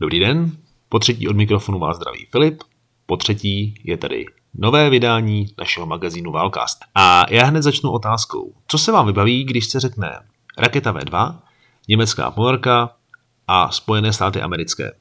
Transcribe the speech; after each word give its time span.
Dobrý 0.00 0.20
den, 0.20 0.52
po 0.88 0.98
třetí 0.98 1.28
od 1.28 1.36
mikrofonu 1.36 1.78
vás 1.78 1.96
zdraví 1.96 2.26
Filip, 2.30 2.62
po 3.06 3.16
třetí 3.16 3.74
je 3.84 3.96
tady 3.96 4.26
nové 4.54 4.90
vydání 4.90 5.46
našeho 5.58 5.86
magazínu 5.86 6.32
Valkast. 6.32 6.78
A 6.94 7.26
já 7.30 7.44
hned 7.44 7.62
začnu 7.62 7.90
otázkou. 7.90 8.54
Co 8.66 8.78
se 8.78 8.92
vám 8.92 9.06
vybaví, 9.06 9.44
když 9.44 9.66
se 9.66 9.80
řekne 9.80 10.20
raketa 10.58 10.92
V2, 10.92 11.38
německá 11.88 12.30
ponorka 12.30 12.96
a 13.48 13.70
Spojené 13.70 14.12
státy 14.12 14.42
americké? 14.42 14.92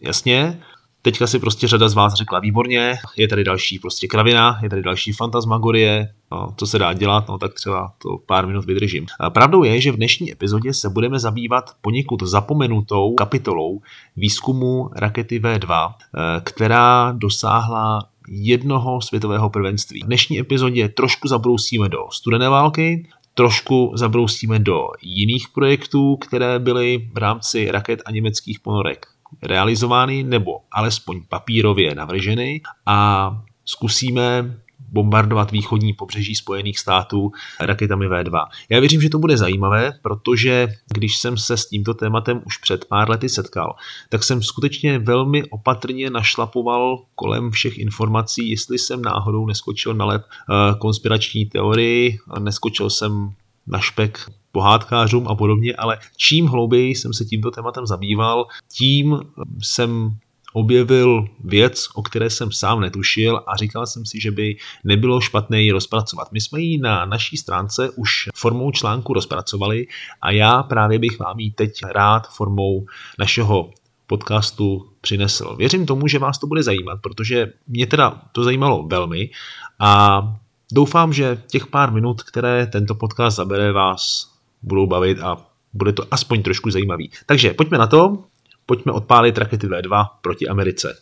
Jasně, 0.00 0.62
Teďka 1.06 1.26
si 1.26 1.38
prostě 1.38 1.68
řada 1.68 1.88
z 1.88 1.94
vás 1.94 2.14
řekla 2.14 2.40
výborně, 2.40 2.98
je 3.16 3.28
tady 3.28 3.44
další 3.44 3.78
prostě 3.78 4.06
kravina, 4.06 4.58
je 4.62 4.70
tady 4.70 4.82
další 4.82 5.12
fantasmagorie, 5.12 6.12
no, 6.32 6.54
co 6.56 6.66
se 6.66 6.78
dá 6.78 6.92
dělat, 6.92 7.28
no 7.28 7.38
tak 7.38 7.54
třeba 7.54 7.92
to 7.98 8.18
pár 8.26 8.46
minut 8.46 8.64
vydržím. 8.64 9.06
A 9.20 9.30
pravdou 9.30 9.64
je, 9.64 9.80
že 9.80 9.92
v 9.92 9.96
dnešní 9.96 10.32
epizodě 10.32 10.74
se 10.74 10.88
budeme 10.88 11.18
zabývat 11.18 11.70
poněkud 11.80 12.22
zapomenutou 12.22 13.14
kapitolou 13.14 13.80
výzkumu 14.16 14.90
rakety 14.96 15.40
V2, 15.40 15.94
eh, 15.94 16.40
která 16.44 17.12
dosáhla 17.12 18.08
jednoho 18.28 19.00
světového 19.00 19.50
prvenství. 19.50 20.02
V 20.02 20.06
dnešní 20.06 20.38
epizodě 20.38 20.88
trošku 20.88 21.28
zabrousíme 21.28 21.88
do 21.88 21.98
studené 22.10 22.48
války, 22.48 23.08
trošku 23.34 23.92
zabrousíme 23.94 24.58
do 24.58 24.86
jiných 25.02 25.48
projektů, 25.48 26.16
které 26.16 26.58
byly 26.58 27.08
v 27.12 27.16
rámci 27.18 27.70
raket 27.70 28.02
a 28.06 28.10
německých 28.10 28.60
ponorek 28.60 29.06
realizovány 29.42 30.22
nebo 30.22 30.60
alespoň 30.72 31.22
papírově 31.28 31.94
navrženy 31.94 32.60
a 32.86 33.30
zkusíme 33.64 34.56
bombardovat 34.88 35.50
východní 35.50 35.92
pobřeží 35.92 36.34
Spojených 36.34 36.78
států 36.78 37.30
raketami 37.60 38.08
V2. 38.08 38.46
Já 38.70 38.80
věřím, 38.80 39.00
že 39.00 39.10
to 39.10 39.18
bude 39.18 39.36
zajímavé, 39.36 39.92
protože 40.02 40.68
když 40.94 41.16
jsem 41.16 41.36
se 41.36 41.56
s 41.56 41.68
tímto 41.68 41.94
tématem 41.94 42.42
už 42.44 42.56
před 42.56 42.84
pár 42.84 43.10
lety 43.10 43.28
setkal, 43.28 43.76
tak 44.08 44.24
jsem 44.24 44.42
skutečně 44.42 44.98
velmi 44.98 45.44
opatrně 45.44 46.10
našlapoval 46.10 47.02
kolem 47.14 47.50
všech 47.50 47.78
informací, 47.78 48.50
jestli 48.50 48.78
jsem 48.78 49.02
náhodou 49.02 49.46
neskočil 49.46 49.94
na 49.94 50.04
lep 50.04 50.22
eh, 50.24 50.78
konspirační 50.78 51.46
teorii, 51.46 52.18
neskočil 52.38 52.90
jsem 52.90 53.34
na 53.66 53.78
špek 53.78 54.30
pohádkářům 54.52 55.28
a 55.28 55.34
podobně, 55.34 55.74
ale 55.74 55.98
čím 56.16 56.46
hlouběji 56.46 56.94
jsem 56.94 57.12
se 57.12 57.24
tímto 57.24 57.50
tématem 57.50 57.86
zabýval, 57.86 58.46
tím 58.72 59.20
jsem 59.62 60.16
objevil 60.52 61.28
věc, 61.44 61.88
o 61.94 62.02
které 62.02 62.30
jsem 62.30 62.52
sám 62.52 62.80
netušil 62.80 63.42
a 63.46 63.56
říkal 63.56 63.86
jsem 63.86 64.06
si, 64.06 64.20
že 64.20 64.30
by 64.30 64.56
nebylo 64.84 65.20
špatné 65.20 65.62
ji 65.62 65.72
rozpracovat. 65.72 66.32
My 66.32 66.40
jsme 66.40 66.60
ji 66.60 66.78
na 66.78 67.04
naší 67.04 67.36
stránce 67.36 67.90
už 67.90 68.28
formou 68.34 68.70
článku 68.70 69.12
rozpracovali 69.12 69.86
a 70.22 70.30
já 70.30 70.62
právě 70.62 70.98
bych 70.98 71.18
vám 71.18 71.38
ji 71.38 71.50
teď 71.50 71.80
rád 71.92 72.28
formou 72.28 72.86
našeho 73.18 73.70
podcastu 74.06 74.88
přinesl. 75.00 75.56
Věřím 75.56 75.86
tomu, 75.86 76.08
že 76.08 76.18
vás 76.18 76.38
to 76.38 76.46
bude 76.46 76.62
zajímat, 76.62 76.98
protože 77.02 77.52
mě 77.68 77.86
teda 77.86 78.22
to 78.32 78.44
zajímalo 78.44 78.82
velmi 78.82 79.30
a 79.78 80.22
doufám, 80.72 81.12
že 81.12 81.42
těch 81.46 81.66
pár 81.66 81.92
minut, 81.92 82.22
které 82.22 82.66
tento 82.66 82.94
podcast 82.94 83.36
zabere, 83.36 83.72
vás 83.72 84.32
budou 84.62 84.86
bavit 84.86 85.20
a 85.20 85.36
bude 85.72 85.92
to 85.92 86.04
aspoň 86.10 86.42
trošku 86.42 86.70
zajímavý. 86.70 87.10
Takže 87.26 87.54
pojďme 87.54 87.78
na 87.78 87.86
to, 87.86 88.24
pojďme 88.66 88.92
odpálit 88.92 89.38
rakety 89.38 89.66
V2 89.66 90.08
proti 90.22 90.48
Americe. 90.48 90.96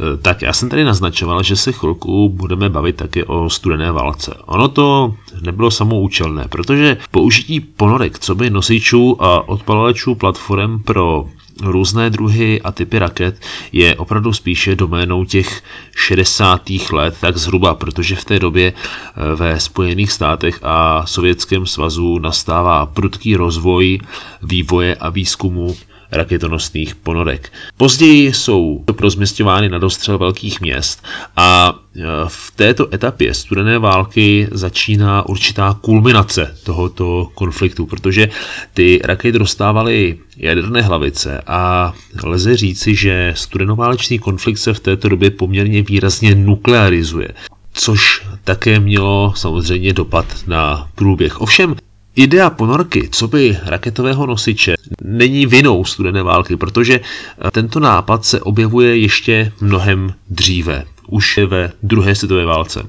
Eh, 0.00 0.16
tak 0.16 0.42
já 0.42 0.52
jsem 0.52 0.68
tady 0.68 0.84
naznačoval, 0.84 1.42
že 1.42 1.56
se 1.56 1.72
chvilku 1.72 2.28
budeme 2.28 2.68
bavit 2.68 2.96
taky 2.96 3.24
o 3.24 3.50
studené 3.50 3.92
válce. 3.92 4.34
Ono 4.46 4.68
to 4.68 5.14
nebylo 5.40 5.70
samoučelné, 5.70 6.48
protože 6.48 6.96
použití 7.10 7.60
ponorek 7.60 8.18
co 8.18 8.34
by 8.34 8.50
nosičů 8.50 9.22
a 9.22 9.48
odpalovačů 9.48 10.14
platform 10.14 10.82
pro 10.82 11.28
různé 11.62 12.10
druhy 12.10 12.60
a 12.62 12.72
typy 12.72 12.98
raket 12.98 13.40
je 13.72 13.96
opravdu 13.96 14.32
spíše 14.32 14.76
doménou 14.76 15.24
těch 15.24 15.62
60. 15.96 16.62
let, 16.92 17.16
tak 17.20 17.36
zhruba, 17.36 17.74
protože 17.74 18.16
v 18.16 18.24
té 18.24 18.38
době 18.38 18.72
eh, 18.72 19.36
ve 19.36 19.60
Spojených 19.60 20.12
státech 20.12 20.58
a 20.62 21.06
Sovětském 21.06 21.66
svazu 21.66 22.18
nastává 22.18 22.86
prudký 22.86 23.36
rozvoj 23.36 24.00
vývoje 24.42 24.94
a 24.94 25.10
výzkumu 25.10 25.76
raketonosných 26.12 26.94
ponorek. 26.94 27.52
Později 27.76 28.32
jsou 28.32 28.84
rozměstňovány 29.00 29.68
na 29.68 29.78
dostřel 29.78 30.18
velkých 30.18 30.60
měst 30.60 31.04
a 31.36 31.78
e, 31.96 32.02
v 32.26 32.52
této 32.56 32.94
etapě 32.94 33.34
studené 33.34 33.78
války 33.78 34.48
začíná 34.50 35.28
určitá 35.28 35.78
kulminace 35.80 36.56
tohoto 36.64 37.28
konfliktu, 37.34 37.86
protože 37.86 38.28
ty 38.74 39.00
rakety 39.04 39.38
dostávaly 39.38 40.18
jaderné 40.36 40.82
hlavice 40.82 41.42
a 41.46 41.92
lze 42.24 42.56
říci, 42.56 42.94
že 42.94 43.32
studenoválečný 43.36 44.18
konflikt 44.18 44.58
se 44.58 44.74
v 44.74 44.80
této 44.80 45.08
době 45.08 45.30
poměrně 45.30 45.82
výrazně 45.82 46.34
nuklearizuje 46.34 47.28
což 47.76 48.26
také 48.44 48.80
mělo 48.80 49.32
samozřejmě 49.36 49.92
dopad 49.92 50.26
na 50.46 50.88
průběh. 50.94 51.40
Ovšem, 51.40 51.74
Idea 52.18 52.50
ponorky, 52.50 53.08
co 53.12 53.28
by 53.28 53.58
raketového 53.62 54.26
nosiče, 54.26 54.74
není 55.02 55.46
vinou 55.46 55.84
studené 55.84 56.22
války, 56.22 56.56
protože 56.56 57.00
tento 57.50 57.80
nápad 57.80 58.24
se 58.24 58.40
objevuje 58.40 58.98
ještě 58.98 59.52
mnohem 59.60 60.12
dříve, 60.30 60.84
už 61.06 61.38
ve 61.46 61.72
druhé 61.82 62.14
světové 62.14 62.44
válce. 62.44 62.88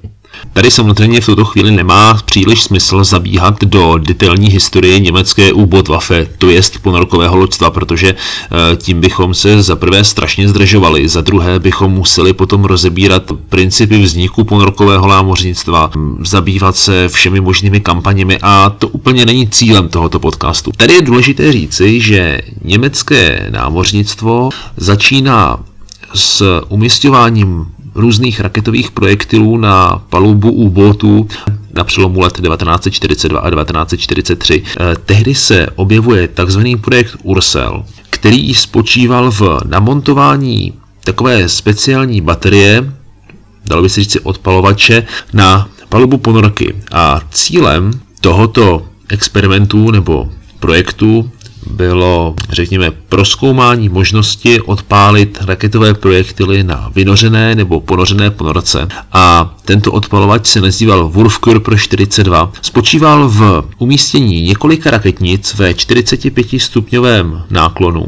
Tady 0.53 0.71
samozřejmě 0.71 1.21
v 1.21 1.25
tuto 1.25 1.45
chvíli 1.45 1.71
nemá 1.71 2.21
příliš 2.25 2.63
smysl 2.63 3.03
zabíhat 3.03 3.63
do 3.63 3.97
detailní 3.97 4.47
historie 4.47 4.99
německé 4.99 5.53
U-Bootwaffe, 5.53 6.27
to 6.37 6.49
jest 6.49 6.79
ponorkového 6.79 7.37
loďstva, 7.37 7.69
protože 7.69 8.09
eh, 8.09 8.75
tím 8.75 9.01
bychom 9.01 9.33
se 9.33 9.63
za 9.63 9.75
prvé 9.75 10.03
strašně 10.03 10.49
zdržovali, 10.49 11.07
za 11.07 11.21
druhé 11.21 11.59
bychom 11.59 11.91
museli 11.91 12.33
potom 12.33 12.65
rozebírat 12.65 13.23
principy 13.49 13.97
vzniku 13.97 14.43
ponorkového 14.43 15.07
námořnictva, 15.07 15.91
zabývat 16.19 16.75
se 16.75 17.09
všemi 17.09 17.41
možnými 17.41 17.79
kampaněmi 17.79 18.37
a 18.41 18.69
to 18.69 18.87
úplně 18.87 19.25
není 19.25 19.47
cílem 19.47 19.89
tohoto 19.89 20.19
podcastu. 20.19 20.71
Tady 20.77 20.93
je 20.93 21.01
důležité 21.01 21.51
říci, 21.51 22.01
že 22.01 22.41
německé 22.63 23.47
námořnictvo 23.49 24.49
začíná 24.77 25.59
s 26.13 26.61
umistováním 26.69 27.65
různých 27.97 28.39
raketových 28.39 28.91
projektilů 28.91 29.57
na 29.57 30.01
palubu 30.09 30.51
U-boatu 30.51 31.27
na 31.73 31.83
přelomu 31.83 32.19
let 32.19 32.33
1942 32.41 33.39
a 33.39 33.49
1943. 33.49 34.63
Eh, 34.79 34.95
tehdy 35.05 35.35
se 35.35 35.67
objevuje 35.75 36.27
takzvaný 36.27 36.77
projekt 36.77 37.15
Ursel, 37.23 37.85
který 38.09 38.53
spočíval 38.53 39.31
v 39.31 39.59
namontování 39.65 40.73
takové 41.03 41.49
speciální 41.49 42.21
baterie, 42.21 42.93
dalo 43.65 43.81
by 43.81 43.89
se 43.89 44.01
říct 44.01 44.17
odpalovače, 44.23 45.03
na 45.33 45.69
palubu 45.89 46.17
ponorky. 46.17 46.75
A 46.91 47.21
cílem 47.31 47.91
tohoto 48.21 48.85
experimentu 49.09 49.91
nebo 49.91 50.31
projektu 50.59 51.31
bylo, 51.71 52.35
řekněme, 52.49 52.91
proskoumání 52.91 53.89
možnosti 53.89 54.61
odpálit 54.61 55.37
raketové 55.41 55.93
projektily 55.93 56.63
na 56.63 56.91
vynořené 56.95 57.55
nebo 57.55 57.79
ponořené 57.79 58.31
ponorce. 58.31 58.87
A 59.13 59.55
tento 59.65 59.91
odpalovač 59.91 60.47
se 60.47 60.61
nazýval 60.61 61.09
Wurfkörper 61.09 61.77
42. 61.77 62.51
Spočíval 62.61 63.29
v 63.29 63.63
umístění 63.77 64.41
několika 64.41 64.91
raketnic 64.91 65.53
ve 65.53 65.73
45 65.73 66.47
stupňovém 66.57 67.43
náklonu. 67.49 68.05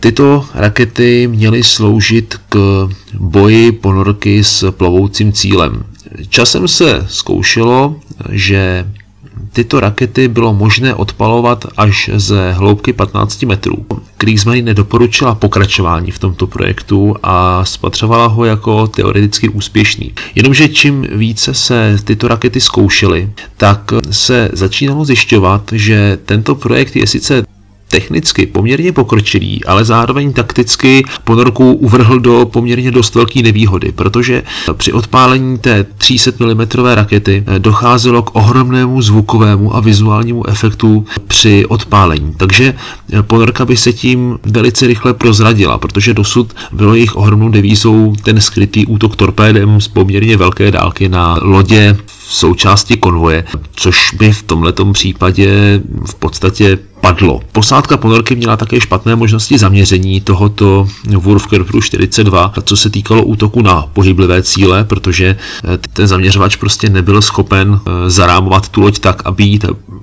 Tyto 0.00 0.44
rakety 0.54 1.26
měly 1.26 1.62
sloužit 1.62 2.40
k 2.48 2.88
boji 3.18 3.72
ponorky 3.72 4.44
s 4.44 4.70
plovoucím 4.70 5.32
cílem. 5.32 5.84
Časem 6.28 6.68
se 6.68 7.06
zkoušelo, 7.08 7.96
že 8.30 8.86
Tyto 9.56 9.80
rakety 9.80 10.28
bylo 10.28 10.54
možné 10.54 10.94
odpalovat 10.94 11.66
až 11.76 12.10
ze 12.16 12.52
hloubky 12.52 12.92
15 12.92 13.42
metrů. 13.42 13.86
Kriegsmarine 14.16 14.64
nedoporučila 14.66 15.34
pokračování 15.34 16.10
v 16.10 16.18
tomto 16.18 16.46
projektu 16.46 17.14
a 17.22 17.64
spatřovala 17.64 18.26
ho 18.26 18.44
jako 18.44 18.86
teoreticky 18.86 19.48
úspěšný. 19.48 20.12
Jenomže 20.34 20.68
čím 20.68 21.06
více 21.12 21.54
se 21.54 21.96
tyto 22.04 22.28
rakety 22.28 22.60
zkoušely, 22.60 23.30
tak 23.56 23.92
se 24.10 24.50
začínalo 24.52 25.04
zjišťovat, 25.04 25.62
že 25.72 26.18
tento 26.24 26.54
projekt 26.54 26.96
je 26.96 27.06
sice 27.06 27.42
technicky 27.88 28.46
poměrně 28.46 28.92
pokročilý, 28.92 29.64
ale 29.64 29.84
zároveň 29.84 30.32
takticky 30.32 31.04
ponorku 31.24 31.72
uvrhl 31.72 32.20
do 32.20 32.48
poměrně 32.52 32.90
dost 32.90 33.14
velké 33.14 33.42
nevýhody, 33.42 33.92
protože 33.92 34.42
při 34.76 34.92
odpálení 34.92 35.58
té 35.58 35.86
300 35.98 36.30
mm 36.40 36.60
rakety 36.94 37.44
docházelo 37.58 38.22
k 38.22 38.36
ohromnému 38.36 39.02
zvukovému 39.02 39.76
a 39.76 39.80
vizuálnímu 39.80 40.48
efektu 40.48 41.06
při 41.26 41.66
odpálení. 41.66 42.34
Takže 42.36 42.74
ponorka 43.22 43.64
by 43.64 43.76
se 43.76 43.92
tím 43.92 44.38
velice 44.42 44.86
rychle 44.86 45.14
prozradila, 45.14 45.78
protože 45.78 46.14
dosud 46.14 46.54
bylo 46.72 46.94
jejich 46.94 47.16
ohromnou 47.16 47.48
devízou 47.48 48.14
ten 48.22 48.40
skrytý 48.40 48.86
útok 48.86 49.16
torpédem 49.16 49.80
z 49.80 49.88
poměrně 49.88 50.36
velké 50.36 50.70
dálky 50.70 51.08
na 51.08 51.38
lodě 51.42 51.96
součásti 52.28 52.96
konvoje, 52.96 53.44
což 53.76 54.14
by 54.14 54.32
v 54.32 54.42
tomto 54.42 54.92
případě 54.92 55.80
v 56.06 56.14
podstatě 56.14 56.78
padlo. 57.00 57.40
Posádka 57.52 57.96
ponorky 57.96 58.36
měla 58.36 58.56
také 58.56 58.80
špatné 58.80 59.16
možnosti 59.16 59.58
zaměření 59.58 60.20
tohoto 60.20 60.88
Wurfkerperu 61.16 61.80
42, 61.80 62.52
co 62.64 62.76
se 62.76 62.90
týkalo 62.90 63.22
útoku 63.22 63.62
na 63.62 63.82
pohyblivé 63.92 64.42
cíle, 64.42 64.84
protože 64.84 65.26
eh, 65.64 65.78
ten 65.92 66.06
zaměřovač 66.06 66.56
prostě 66.56 66.88
nebyl 66.90 67.22
schopen 67.22 67.80
eh, 67.86 68.10
zarámovat 68.10 68.68
tu 68.68 68.80
loď 68.80 68.98
tak, 68.98 69.22
aby 69.24 69.44
ji 69.44 69.58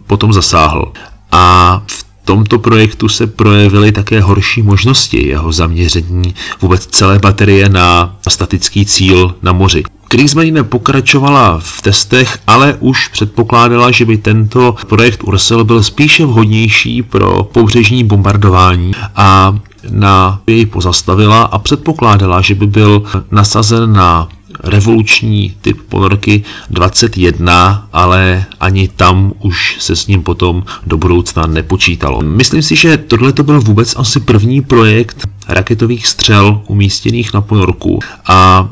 potom 0.08 0.34
zasáhl. 0.34 0.92
A 1.32 1.84
v 1.88 2.06
tomto 2.26 2.60
projektu 2.60 3.10
se 3.10 3.28
projevily 3.28 3.92
také 3.92 4.22
horší 4.22 4.62
možnosti 4.62 5.28
jeho 5.28 5.52
zaměření 5.52 6.36
vůbec 6.62 6.86
celé 6.86 7.20
baterie 7.20 7.70
na 7.70 8.16
statický 8.30 8.86
cíl 8.86 9.36
na 9.42 9.52
moři. 9.52 9.84
Kriegsmarine 10.14 10.64
pokračovala 10.64 11.58
v 11.60 11.82
testech, 11.82 12.38
ale 12.48 12.78
už 12.80 13.08
předpokládala, 13.08 13.92
že 13.92 14.06
by 14.06 14.18
tento 14.18 14.76
projekt 14.88 15.24
Ursel 15.24 15.64
byl 15.64 15.84
spíše 15.84 16.26
vhodnější 16.26 17.02
pro 17.04 17.44
pobřežní 17.44 18.04
bombardování 18.04 18.92
a 19.16 19.58
na 19.90 20.42
jej 20.48 20.66
pozastavila 20.66 21.42
a 21.42 21.60
předpokládala, 21.60 22.42
že 22.42 22.56
by 22.56 22.68
byl 22.68 23.04
nasazen 23.32 23.94
na 23.94 24.28
revoluční 24.64 25.56
typ 25.62 25.78
ponorky 25.90 26.44
21, 26.70 27.88
ale 27.94 28.46
ani 28.60 28.88
tam 28.88 29.34
už 29.40 29.78
se 29.80 29.96
s 29.96 30.08
ním 30.08 30.24
potom 30.24 30.64
do 30.88 30.98
budoucna 30.98 31.48
nepočítalo. 31.48 32.22
Myslím 32.22 32.62
si, 32.62 32.76
že 32.76 32.98
tohle 32.98 33.34
to 33.34 33.44
byl 33.44 33.62
vůbec 33.62 33.96
asi 33.96 34.20
první 34.20 34.62
projekt 34.62 35.28
raketových 35.48 36.08
střel 36.08 36.62
umístěných 36.68 37.34
na 37.34 37.42
ponorku 37.42 38.00
a 38.28 38.70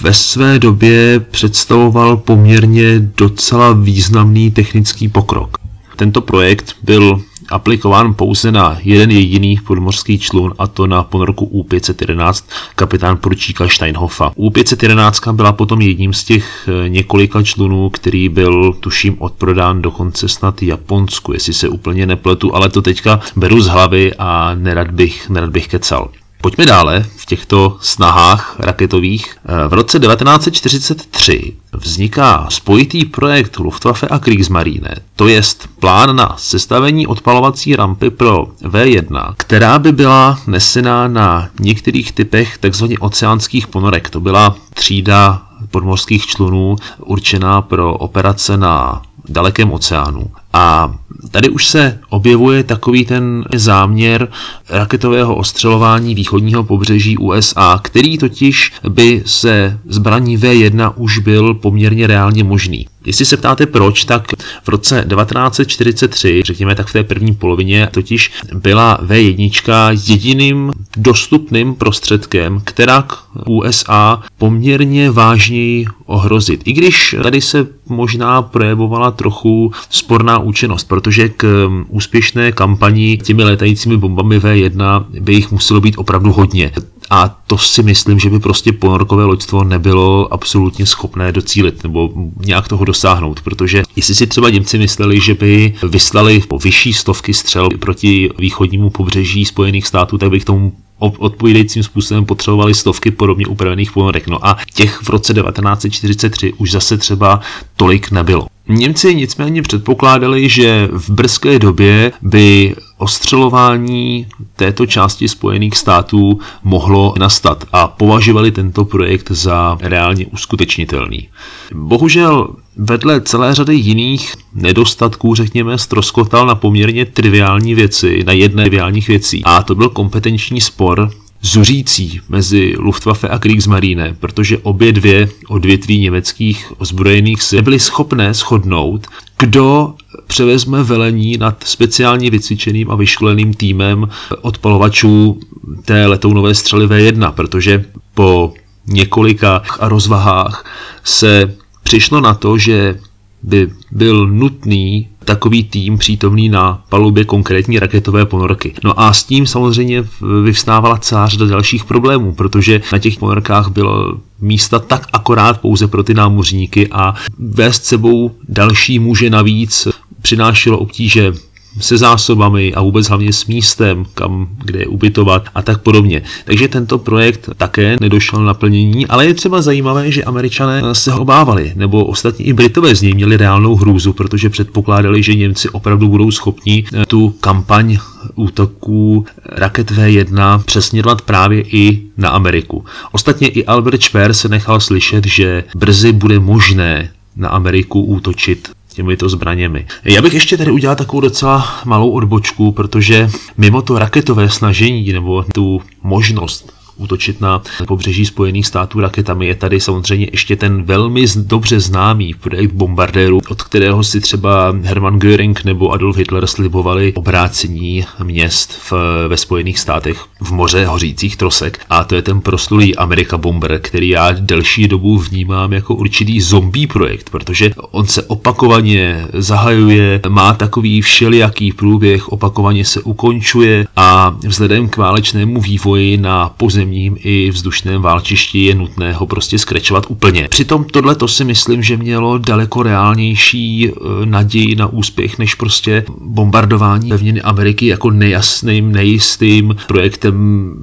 ve 0.00 0.14
své 0.14 0.58
době 0.58 1.20
představoval 1.20 2.16
poměrně 2.16 3.10
docela 3.16 3.72
významný 3.72 4.50
technický 4.50 5.08
pokrok. 5.08 5.56
Tento 5.96 6.20
projekt 6.20 6.76
byl 6.82 7.22
aplikován 7.50 8.14
pouze 8.14 8.52
na 8.52 8.78
jeden 8.82 9.10
jediný 9.10 9.56
podmořský 9.66 10.18
člun 10.18 10.54
a 10.58 10.66
to 10.66 10.86
na 10.86 11.02
ponorku 11.02 11.44
U-511 11.44 12.44
kapitán 12.74 13.16
poručíka 13.16 13.68
Steinhoffa. 13.68 14.32
U-511 14.36 15.32
byla 15.32 15.52
potom 15.52 15.80
jedním 15.80 16.12
z 16.12 16.24
těch 16.24 16.68
eh, 16.68 16.88
několika 16.88 17.42
člunů, 17.42 17.90
který 17.90 18.28
byl 18.28 18.72
tuším 18.72 19.16
odprodán 19.18 19.82
dokonce 19.82 20.28
snad 20.28 20.62
Japonsku, 20.62 21.32
jestli 21.32 21.54
se 21.54 21.68
úplně 21.68 22.06
nepletu, 22.06 22.54
ale 22.54 22.68
to 22.68 22.82
teďka 22.82 23.20
beru 23.36 23.60
z 23.60 23.66
hlavy 23.66 24.14
a 24.18 24.54
nerad 24.54 24.90
bych, 24.90 25.28
nerad 25.30 25.50
bych 25.50 25.68
kecal. 25.68 26.10
Pojďme 26.40 26.66
dále 26.66 27.06
v 27.16 27.26
těchto 27.26 27.76
snahách 27.80 28.56
raketových. 28.58 29.36
V 29.68 29.72
roce 29.72 29.98
1943 29.98 31.56
vzniká 31.72 32.46
spojitý 32.50 33.04
projekt 33.04 33.58
Luftwaffe 33.58 34.08
a 34.08 34.18
Kriegsmarine, 34.18 34.94
to 35.16 35.28
jest 35.28 35.68
plán 35.80 36.16
na 36.16 36.34
sestavení 36.38 37.06
odpalovací 37.06 37.76
rampy 37.76 38.10
pro 38.10 38.46
V1, 38.62 39.34
která 39.36 39.78
by 39.78 39.92
byla 39.92 40.38
nesená 40.46 41.08
na 41.08 41.48
některých 41.60 42.12
typech 42.12 42.58
tzv. 42.58 42.84
oceánských 43.00 43.66
ponorek. 43.66 44.10
To 44.10 44.20
byla 44.20 44.56
třída 44.74 45.42
podmořských 45.70 46.26
člunů 46.26 46.76
určená 46.98 47.62
pro 47.62 47.94
operace 47.94 48.56
na 48.56 49.02
dalekém 49.28 49.72
oceánu. 49.72 50.30
A 50.52 50.94
tady 51.30 51.48
už 51.48 51.66
se 51.66 51.98
objevuje 52.08 52.64
takový 52.64 53.04
ten 53.04 53.44
záměr 53.54 54.28
raketového 54.68 55.34
ostřelování 55.34 56.14
východního 56.14 56.64
pobřeží 56.64 57.18
USA, 57.18 57.80
který 57.82 58.18
totiž 58.18 58.72
by 58.88 59.22
se 59.26 59.78
zbraní 59.88 60.38
V1 60.38 60.92
už 60.96 61.18
byl 61.18 61.54
poměrně 61.54 62.06
reálně 62.06 62.44
možný. 62.44 62.86
Jestli 63.04 63.24
se 63.24 63.36
ptáte 63.36 63.66
proč, 63.66 64.04
tak 64.04 64.32
v 64.64 64.68
roce 64.68 65.06
1943, 65.08 66.42
řekněme 66.44 66.74
tak 66.74 66.86
v 66.86 66.92
té 66.92 67.02
první 67.02 67.34
polovině, 67.34 67.88
totiž 67.92 68.32
byla 68.54 68.98
V1 69.02 69.98
jediným 70.08 70.72
dostupným 70.96 71.74
prostředkem, 71.74 72.60
která 72.64 73.02
k 73.02 73.18
USA 73.48 74.22
poměrně 74.38 75.10
vážněji 75.10 75.86
ohrozit. 76.06 76.62
I 76.64 76.72
když 76.72 77.16
tady 77.22 77.40
se 77.40 77.66
možná 77.88 78.42
projevovala 78.42 79.10
trochu 79.10 79.72
sporná 79.90 80.38
účinnost, 80.38 80.84
protože 80.84 81.09
k 81.28 81.66
um, 81.68 81.86
úspěšné 81.88 82.52
kampani 82.52 83.18
těmi 83.18 83.44
létajícími 83.44 83.96
bombami 83.96 84.38
V1 84.38 85.04
by 85.20 85.34
jich 85.34 85.50
muselo 85.50 85.80
být 85.80 85.98
opravdu 85.98 86.32
hodně. 86.32 86.72
A 87.10 87.28
to 87.46 87.58
si 87.58 87.82
myslím, 87.82 88.18
že 88.18 88.30
by 88.30 88.38
prostě 88.40 88.72
ponorkové 88.72 89.24
loďstvo 89.24 89.64
nebylo 89.64 90.32
absolutně 90.32 90.86
schopné 90.86 91.32
docílit 91.32 91.82
nebo 91.82 92.10
nějak 92.44 92.68
toho 92.68 92.84
dosáhnout, 92.84 93.40
protože 93.40 93.82
jestli 93.96 94.14
si 94.14 94.26
třeba 94.26 94.50
Němci 94.50 94.78
mysleli, 94.78 95.20
že 95.20 95.34
by 95.34 95.74
vyslali 95.82 96.42
vyšší 96.64 96.92
stovky 96.92 97.34
střel 97.34 97.68
proti 97.78 98.30
východnímu 98.38 98.90
pobřeží 98.90 99.44
Spojených 99.44 99.86
států, 99.86 100.18
tak 100.18 100.30
by 100.30 100.40
k 100.40 100.44
tomu 100.44 100.72
odpovídajícím 100.98 101.82
způsobem 101.82 102.24
potřebovali 102.24 102.74
stovky 102.74 103.10
podobně 103.10 103.46
upravených 103.46 103.92
ponorek. 103.92 104.28
No 104.28 104.46
a 104.46 104.56
těch 104.74 105.02
v 105.02 105.08
roce 105.08 105.34
1943 105.34 106.52
už 106.52 106.70
zase 106.70 106.98
třeba 106.98 107.40
tolik 107.76 108.10
nebylo. 108.10 108.46
Němci 108.74 109.14
nicméně 109.14 109.62
předpokládali, 109.62 110.48
že 110.48 110.88
v 110.92 111.10
brzké 111.10 111.58
době 111.58 112.12
by 112.22 112.74
ostřelování 112.98 114.26
této 114.56 114.86
části 114.86 115.28
Spojených 115.28 115.76
států 115.76 116.40
mohlo 116.62 117.14
nastat 117.18 117.64
a 117.72 117.88
považovali 117.88 118.50
tento 118.50 118.84
projekt 118.84 119.30
za 119.30 119.78
reálně 119.80 120.26
uskutečnitelný. 120.26 121.28
Bohužel 121.74 122.48
vedle 122.76 123.20
celé 123.20 123.54
řady 123.54 123.74
jiných 123.74 124.34
nedostatků, 124.54 125.34
řekněme, 125.34 125.78
stroskotal 125.78 126.46
na 126.46 126.54
poměrně 126.54 127.04
triviální 127.04 127.74
věci, 127.74 128.24
na 128.26 128.32
jedné 128.32 128.62
triviálních 128.62 129.08
věcí. 129.08 129.42
A 129.44 129.62
to 129.62 129.74
byl 129.74 129.88
kompetenční 129.88 130.60
spor 130.60 131.10
zuřící 131.42 132.20
mezi 132.28 132.74
Luftwaffe 132.78 133.28
a 133.28 133.38
Kriegsmarine, 133.38 134.16
protože 134.20 134.58
obě 134.58 134.92
dvě 134.92 135.28
odvětví 135.48 135.98
německých 135.98 136.72
ozbrojených 136.78 137.42
sil 137.48 137.60
byly 137.62 137.78
schopné 137.78 138.34
shodnout, 138.34 139.06
kdo 139.38 139.94
převezme 140.26 140.82
velení 140.82 141.36
nad 141.36 141.64
speciálně 141.64 142.30
vycvičeným 142.30 142.90
a 142.90 142.94
vyškoleným 142.94 143.54
týmem 143.54 144.08
odpalovačů 144.40 145.40
té 145.84 146.06
letounové 146.06 146.54
střely 146.54 146.86
V1, 146.86 147.32
protože 147.32 147.84
po 148.14 148.54
několika 148.86 149.62
rozvahách 149.80 150.64
se 151.04 151.54
přišlo 151.82 152.20
na 152.20 152.34
to, 152.34 152.58
že 152.58 153.00
by 153.42 153.70
byl 153.92 154.26
nutný 154.26 155.08
takový 155.24 155.64
tým 155.64 155.98
přítomný 155.98 156.48
na 156.48 156.82
palubě 156.88 157.24
konkrétní 157.24 157.78
raketové 157.78 158.26
ponorky. 158.26 158.74
No 158.84 159.00
a 159.00 159.12
s 159.12 159.24
tím 159.24 159.46
samozřejmě 159.46 160.04
vyvstávala 160.44 160.98
celá 160.98 161.28
řada 161.28 161.46
dalších 161.46 161.84
problémů, 161.84 162.34
protože 162.34 162.80
na 162.92 162.98
těch 162.98 163.18
ponorkách 163.18 163.68
bylo 163.70 164.18
místa 164.40 164.78
tak 164.78 165.06
akorát 165.12 165.60
pouze 165.60 165.86
pro 165.86 166.02
ty 166.02 166.14
námořníky 166.14 166.88
a 166.88 167.14
vést 167.38 167.84
sebou 167.84 168.30
další 168.48 168.98
muže 168.98 169.30
navíc 169.30 169.88
přinášelo 170.22 170.78
obtíže 170.78 171.32
se 171.80 171.98
zásobami 171.98 172.74
a 172.74 172.82
vůbec 172.82 173.08
hlavně 173.08 173.32
s 173.32 173.46
místem, 173.46 174.04
kam 174.14 174.48
kde 174.64 174.78
je 174.78 174.86
ubytovat 174.86 175.44
a 175.54 175.62
tak 175.62 175.82
podobně. 175.82 176.22
Takže 176.44 176.68
tento 176.68 176.98
projekt 176.98 177.50
také 177.56 177.96
nedošel 178.00 178.44
na 178.44 178.54
plnění, 178.54 179.06
ale 179.06 179.26
je 179.26 179.34
třeba 179.34 179.62
zajímavé, 179.62 180.10
že 180.10 180.24
američané 180.24 180.82
se 180.92 181.12
ho 181.12 181.20
obávali, 181.20 181.72
nebo 181.76 182.04
ostatní 182.04 182.46
i 182.46 182.52
Britové 182.52 182.94
z 182.94 183.02
něj 183.02 183.14
měli 183.14 183.36
reálnou 183.36 183.76
hrůzu, 183.76 184.12
protože 184.12 184.50
předpokládali, 184.50 185.22
že 185.22 185.34
Němci 185.34 185.68
opravdu 185.68 186.08
budou 186.08 186.30
schopni 186.30 186.84
eh, 186.92 187.06
tu 187.06 187.30
kampaň 187.40 187.98
útoků 188.34 189.26
raket 189.44 189.90
V1 189.90 190.62
přesměrovat 190.62 191.22
právě 191.22 191.62
i 191.62 192.02
na 192.16 192.28
Ameriku. 192.28 192.84
Ostatně 193.12 193.48
i 193.48 193.66
Albert 193.66 194.02
Speer 194.02 194.34
se 194.34 194.48
nechal 194.48 194.80
slyšet, 194.80 195.26
že 195.26 195.64
brzy 195.76 196.12
bude 196.12 196.38
možné 196.38 197.10
na 197.36 197.48
Ameriku 197.48 198.02
útočit 198.02 198.68
těmito 198.94 199.28
zbraněmi. 199.28 199.86
Já 200.04 200.22
bych 200.22 200.34
ještě 200.34 200.56
tady 200.56 200.70
udělal 200.70 200.96
takovou 200.96 201.20
docela 201.20 201.80
malou 201.84 202.10
odbočku, 202.10 202.72
protože 202.72 203.30
mimo 203.56 203.82
to 203.82 203.98
raketové 203.98 204.50
snažení 204.50 205.12
nebo 205.12 205.44
tu 205.54 205.80
možnost 206.02 206.79
útočit 207.00 207.40
na 207.40 207.62
pobřeží 207.86 208.26
Spojených 208.26 208.66
států 208.66 209.00
raketami. 209.00 209.46
Je 209.46 209.54
tady 209.54 209.80
samozřejmě 209.80 210.26
ještě 210.32 210.56
ten 210.56 210.82
velmi 210.82 211.24
dobře 211.36 211.80
známý 211.80 212.34
projekt 212.34 212.72
bombardéru, 212.72 213.40
od 213.48 213.62
kterého 213.62 214.04
si 214.04 214.20
třeba 214.20 214.74
Hermann 214.82 215.18
Göring 215.18 215.64
nebo 215.64 215.90
Adolf 215.92 216.16
Hitler 216.16 216.46
slibovali 216.46 217.12
obrácení 217.14 218.04
měst 218.22 218.72
v, 218.72 218.92
ve 219.28 219.36
Spojených 219.36 219.78
státech 219.78 220.24
v 220.40 220.52
moře 220.52 220.86
hořících 220.86 221.36
trosek. 221.36 221.80
A 221.90 222.04
to 222.04 222.14
je 222.14 222.22
ten 222.22 222.40
proslulý 222.40 222.96
Amerika 222.96 223.38
Bomber, 223.38 223.80
který 223.82 224.08
já 224.08 224.32
delší 224.32 224.88
dobu 224.88 225.18
vnímám 225.18 225.72
jako 225.72 225.94
určitý 225.94 226.40
zombie 226.40 226.86
projekt, 226.86 227.30
protože 227.30 227.70
on 227.90 228.06
se 228.06 228.22
opakovaně 228.22 229.26
zahajuje, 229.32 230.20
má 230.28 230.54
takový 230.54 231.02
všelijaký 231.02 231.72
průběh, 231.72 232.28
opakovaně 232.28 232.84
se 232.84 233.00
ukončuje 233.00 233.86
a 233.96 234.36
vzhledem 234.46 234.88
k 234.88 234.96
válečnému 234.96 235.60
vývoji 235.60 236.16
na 236.16 236.48
pozemí 236.48 236.89
pozemním 236.90 237.16
i 237.18 237.50
vzdušném 237.50 238.02
válčišti 238.02 238.64
je 238.64 238.74
nutné 238.74 239.12
ho 239.12 239.26
prostě 239.26 239.58
skrečovat 239.58 240.06
úplně. 240.08 240.48
Přitom 240.50 240.84
tohle 240.84 241.14
to 241.14 241.28
si 241.28 241.44
myslím, 241.44 241.82
že 241.82 241.96
mělo 241.96 242.38
daleko 242.38 242.82
reálnější 242.82 243.88
e, 243.88 243.92
naději 244.24 244.76
na 244.76 244.86
úspěch, 244.86 245.38
než 245.38 245.54
prostě 245.54 246.04
bombardování 246.20 247.08
pevniny 247.08 247.42
Ameriky 247.42 247.86
jako 247.86 248.10
nejasným, 248.10 248.92
nejistým 248.92 249.76
projektem 249.86 250.34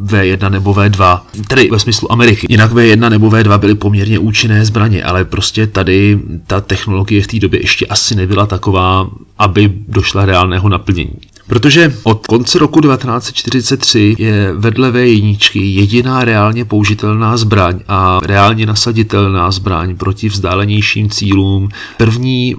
V1 0.06 0.52
nebo 0.52 0.74
V2, 0.74 1.20
tedy 1.48 1.70
ve 1.72 1.80
smyslu 1.80 2.12
Ameriky. 2.12 2.48
Jinak 2.50 2.72
V1 2.72 3.10
nebo 3.10 3.30
V2 3.30 3.60
byly 3.60 3.76
poměrně 3.76 4.20
účinné 4.20 4.66
zbraně, 4.66 5.04
ale 5.04 5.26
prostě 5.26 5.68
tady 5.68 6.20
ta 6.48 6.62
technologie 6.62 7.22
v 7.22 7.28
té 7.28 7.40
době 7.40 7.62
ještě 7.62 7.86
asi 7.86 8.16
nebyla 8.16 8.46
taková, 8.46 9.10
aby 9.38 9.72
došla 9.88 10.26
reálného 10.26 10.70
naplnění. 10.70 11.37
Protože 11.48 11.94
od 12.04 12.28
konce 12.28 12.60
roku 12.60 12.82
1943 12.82 14.16
je 14.18 14.54
vedle 14.54 14.92
V1 14.92 15.38
jediná 15.54 16.26
reálně 16.26 16.66
použitelná 16.66 17.38
zbraň 17.38 17.80
a 17.88 18.20
reálně 18.24 18.66
nasaditelná 18.66 19.52
zbraň 19.52 19.96
proti 19.96 20.30
vzdálenějším 20.30 21.10
cílům. 21.10 21.70
První 21.98 22.56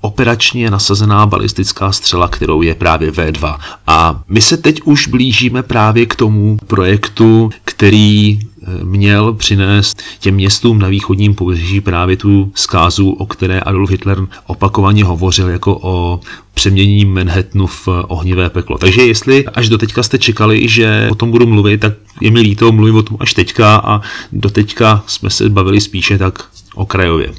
operačně 0.00 0.70
nasazená 0.70 1.26
balistická 1.26 1.92
střela, 1.92 2.28
kterou 2.28 2.62
je 2.62 2.74
právě 2.74 3.10
V2. 3.10 3.58
A 3.86 4.22
my 4.28 4.40
se 4.40 4.56
teď 4.56 4.80
už 4.84 5.08
blížíme 5.08 5.62
právě 5.62 6.06
k 6.06 6.16
tomu 6.16 6.58
projektu, 6.66 7.50
který 7.64 8.40
měl 8.82 9.32
přinést 9.32 10.02
těm 10.18 10.34
městům 10.34 10.78
na 10.78 10.88
východním 10.88 11.34
pobřeží 11.34 11.80
právě 11.80 12.16
tu 12.16 12.52
zkázu, 12.54 13.10
o 13.10 13.26
které 13.26 13.60
Adolf 13.60 13.90
Hitler 13.90 14.18
opakovaně 14.46 15.04
hovořil 15.04 15.48
jako 15.48 15.78
o 15.82 16.20
přeměnění 16.54 17.04
Manhattanu 17.04 17.66
v 17.66 17.88
ohnivé 17.88 18.50
peklo. 18.50 18.78
Takže 18.78 19.02
jestli 19.02 19.46
až 19.46 19.68
do 19.68 19.78
teďka 19.78 20.02
jste 20.02 20.18
čekali, 20.18 20.68
že 20.68 21.08
o 21.10 21.14
tom 21.14 21.30
budu 21.30 21.46
mluvit, 21.46 21.80
tak 21.80 21.92
je 22.20 22.30
mi 22.30 22.40
líto, 22.40 22.72
mluvím 22.72 22.96
o 22.96 23.02
tom 23.02 23.16
až 23.20 23.34
teďka 23.34 23.76
a 23.76 24.00
do 24.32 24.50
teďka 24.50 25.02
jsme 25.06 25.30
se 25.30 25.48
bavili 25.48 25.80
spíše 25.80 26.18
tak 26.18 26.44
okrajově. 26.74 27.32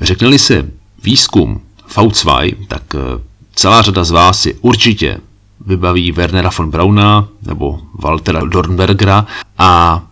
Řekneli 0.00 0.38
se 0.38 0.70
výzkum 1.02 1.60
V2, 1.88 2.56
tak 2.68 2.82
eh, 2.94 2.98
celá 3.54 3.82
řada 3.82 4.04
z 4.04 4.10
vás 4.10 4.40
si 4.40 4.54
určitě 4.60 5.20
vybaví 5.66 6.12
Wernera 6.12 6.50
von 6.58 6.70
Brauna 6.70 7.28
nebo 7.46 7.80
Waltera 7.94 8.40
Dornbergera 8.44 9.26
a 9.58 10.02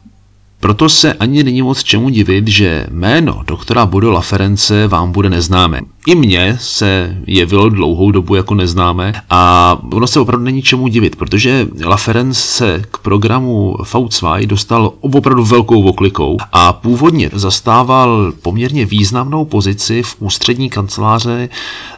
proto 0.63 0.89
se 0.89 1.13
ani 1.13 1.43
není 1.43 1.63
moc 1.63 1.83
čemu 1.83 2.09
divit, 2.09 2.49
že 2.49 2.87
jméno 2.91 3.43
doktora 3.47 3.87
Bodo 3.87 4.11
Laference 4.11 4.89
vám 4.89 5.13
bude 5.13 5.31
neznámé. 5.31 5.81
I 6.07 6.15
mně 6.15 6.59
se 6.61 7.17
jevilo 7.27 7.69
dlouhou 7.69 8.11
dobu 8.11 8.35
jako 8.35 8.55
neznámé 8.55 9.13
a 9.31 9.79
ono 9.93 10.07
se 10.07 10.21
opravdu 10.21 10.45
není 10.45 10.63
čemu 10.63 10.89
divit, 10.89 11.17
protože 11.17 11.69
Laference 11.85 12.41
se 12.41 12.83
k 12.91 12.99
programu 12.99 13.77
V2 13.83 14.47
dostal 14.47 14.93
opravdu 15.01 15.45
velkou 15.45 15.83
oklikou 15.83 16.37
a 16.53 16.73
původně 16.73 17.31
zastával 17.33 18.33
poměrně 18.43 18.87
významnou 18.87 19.45
pozici 19.45 20.03
v 20.03 20.17
ústřední 20.19 20.71
kanceláře 20.71 21.49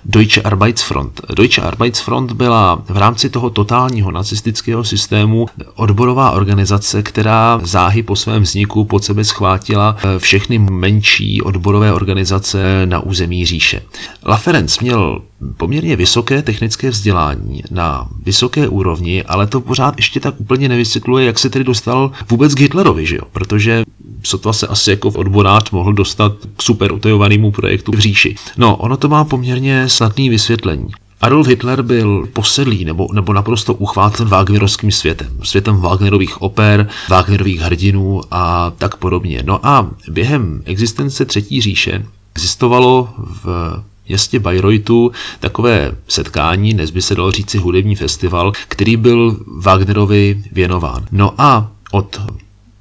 Deutsche 0.04 0.42
Arbeitsfront. 0.42 1.20
Deutsche 1.36 1.62
Arbeitsfront 1.62 2.32
byla 2.32 2.82
v 2.88 2.96
rámci 2.96 3.30
toho 3.30 3.50
totálního 3.50 4.10
nacistického 4.10 4.84
systému 4.84 5.46
odborová 5.74 6.30
organizace, 6.30 7.02
která 7.02 7.60
záhy 7.62 8.02
po 8.02 8.16
svém 8.16 8.46
vzniku 8.54 8.84
pod 8.84 9.04
sebe 9.04 9.24
schvátila 9.24 9.96
všechny 10.18 10.58
menší 10.58 11.42
odborové 11.42 11.92
organizace 11.92 12.86
na 12.86 13.00
území 13.00 13.46
říše. 13.46 13.82
Laferenc 14.26 14.78
měl 14.78 15.22
poměrně 15.56 15.96
vysoké 15.96 16.42
technické 16.42 16.90
vzdělání 16.90 17.62
na 17.70 18.08
vysoké 18.22 18.68
úrovni, 18.68 19.22
ale 19.22 19.46
to 19.46 19.60
pořád 19.60 19.96
ještě 19.96 20.20
tak 20.20 20.40
úplně 20.40 20.68
nevysvětluje, 20.68 21.26
jak 21.26 21.38
se 21.38 21.50
tedy 21.50 21.64
dostal 21.64 22.10
vůbec 22.30 22.54
k 22.54 22.60
Hitlerovi, 22.60 23.06
že 23.06 23.16
jo? 23.16 23.22
protože 23.32 23.84
sotva 24.22 24.52
se 24.52 24.66
asi 24.66 24.90
jako 24.90 25.10
v 25.10 25.16
odborář 25.16 25.70
mohl 25.70 25.92
dostat 25.92 26.32
k 26.56 26.62
super 26.62 26.92
utajovanému 26.92 27.50
projektu 27.50 27.92
v 27.92 27.98
říši. 27.98 28.34
No, 28.56 28.76
ono 28.76 28.96
to 28.96 29.08
má 29.08 29.24
poměrně 29.24 29.88
snadný 29.88 30.28
vysvětlení. 30.28 30.88
Adolf 31.24 31.46
Hitler 31.46 31.82
byl 31.82 32.28
posedlý 32.32 32.84
nebo, 32.84 33.08
nebo 33.12 33.32
naprosto 33.32 33.74
uchvácen 33.74 34.28
Wagnerovským 34.28 34.92
světem. 34.92 35.28
Světem 35.42 35.76
Wagnerových 35.76 36.42
oper, 36.42 36.88
Wagnerových 37.08 37.60
hrdinů 37.60 38.20
a 38.30 38.72
tak 38.78 38.96
podobně. 38.96 39.42
No 39.46 39.66
a 39.66 39.90
během 40.08 40.62
existence 40.64 41.24
Třetí 41.24 41.60
říše 41.60 42.06
existovalo 42.36 43.08
v 43.18 43.46
městě 44.08 44.40
Bayreuthu 44.40 45.12
takové 45.40 45.92
setkání, 46.08 46.74
dnes 46.74 46.90
by 46.90 47.02
se 47.02 47.14
dalo 47.14 47.30
říci 47.30 47.58
hudební 47.58 47.96
festival, 47.96 48.52
který 48.68 48.96
byl 48.96 49.36
Wagnerovi 49.56 50.42
věnován. 50.52 51.04
No 51.12 51.34
a 51.38 51.70
od 51.92 52.20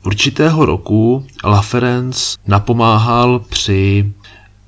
určitého 0.05 0.65
roku 0.65 1.25
La 1.43 1.61
Ferenc 1.61 2.35
napomáhal 2.47 3.39
při 3.49 4.11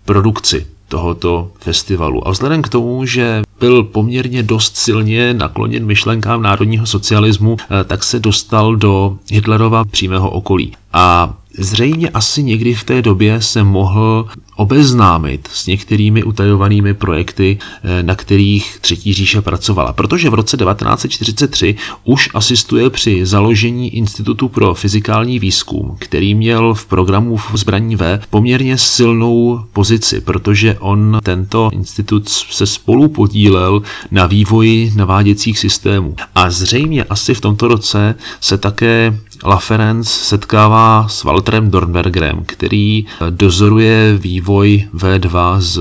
produkci 0.05 0.65
tohoto 0.87 1.51
festivalu. 1.59 2.27
A 2.27 2.31
vzhledem 2.31 2.61
k 2.61 2.69
tomu, 2.69 3.05
že 3.05 3.41
byl 3.59 3.83
poměrně 3.83 4.43
dost 4.43 4.77
silně 4.77 5.33
nakloněn 5.33 5.85
myšlenkám 5.85 6.41
národního 6.41 6.85
socialismu, 6.85 7.57
eh, 7.59 7.83
tak 7.83 8.03
se 8.03 8.19
dostal 8.19 8.75
do 8.75 9.17
Hitlerova 9.31 9.85
přímého 9.85 10.29
okolí. 10.29 10.73
A 10.93 11.33
Zřejmě 11.57 12.09
asi 12.09 12.43
někdy 12.43 12.73
v 12.73 12.83
té 12.83 13.01
době 13.01 13.41
se 13.41 13.63
mohl 13.63 14.27
obeznámit 14.55 15.49
s 15.53 15.67
některými 15.67 16.23
utajovanými 16.23 16.93
projekty, 16.93 17.57
eh, 17.83 18.03
na 18.03 18.15
kterých 18.15 18.77
Třetí 18.81 19.13
říše 19.13 19.41
pracovala. 19.41 19.93
Protože 19.93 20.29
v 20.29 20.33
roce 20.33 20.57
1943 20.57 21.75
už 22.03 22.29
asistuje 22.33 22.89
při 22.89 23.25
založení 23.25 23.95
Institutu 23.95 24.49
pro 24.49 24.73
fyzikální 24.73 25.39
výzkum, 25.39 25.95
který 25.99 26.35
měl 26.35 26.73
v 26.73 26.85
programu 26.85 27.37
v 27.37 27.51
zbraní 27.53 27.95
V 27.95 28.19
poměrně 28.29 28.77
silnou 28.77 29.61
pozici, 29.73 30.21
protože 30.21 30.77
on 30.79 31.19
tento 31.23 31.69
institut 31.73 32.29
se 32.29 32.65
spolu 32.65 33.07
podílel 33.07 33.81
na 34.11 34.25
vývoji 34.25 34.93
naváděcích 34.95 35.59
systémů. 35.59 36.15
A 36.35 36.49
zřejmě 36.49 37.03
asi 37.03 37.33
v 37.33 37.41
tomto 37.41 37.67
roce 37.67 38.15
se 38.41 38.57
také 38.57 39.19
Laferenc 39.43 40.07
setkává 40.07 41.07
s 41.07 41.23
Walterem 41.23 41.71
Dornbergerem, 41.71 42.43
který 42.45 43.05
dozoruje 43.29 44.17
vývoj 44.17 44.87
V2 44.95 45.59
z 45.59 45.79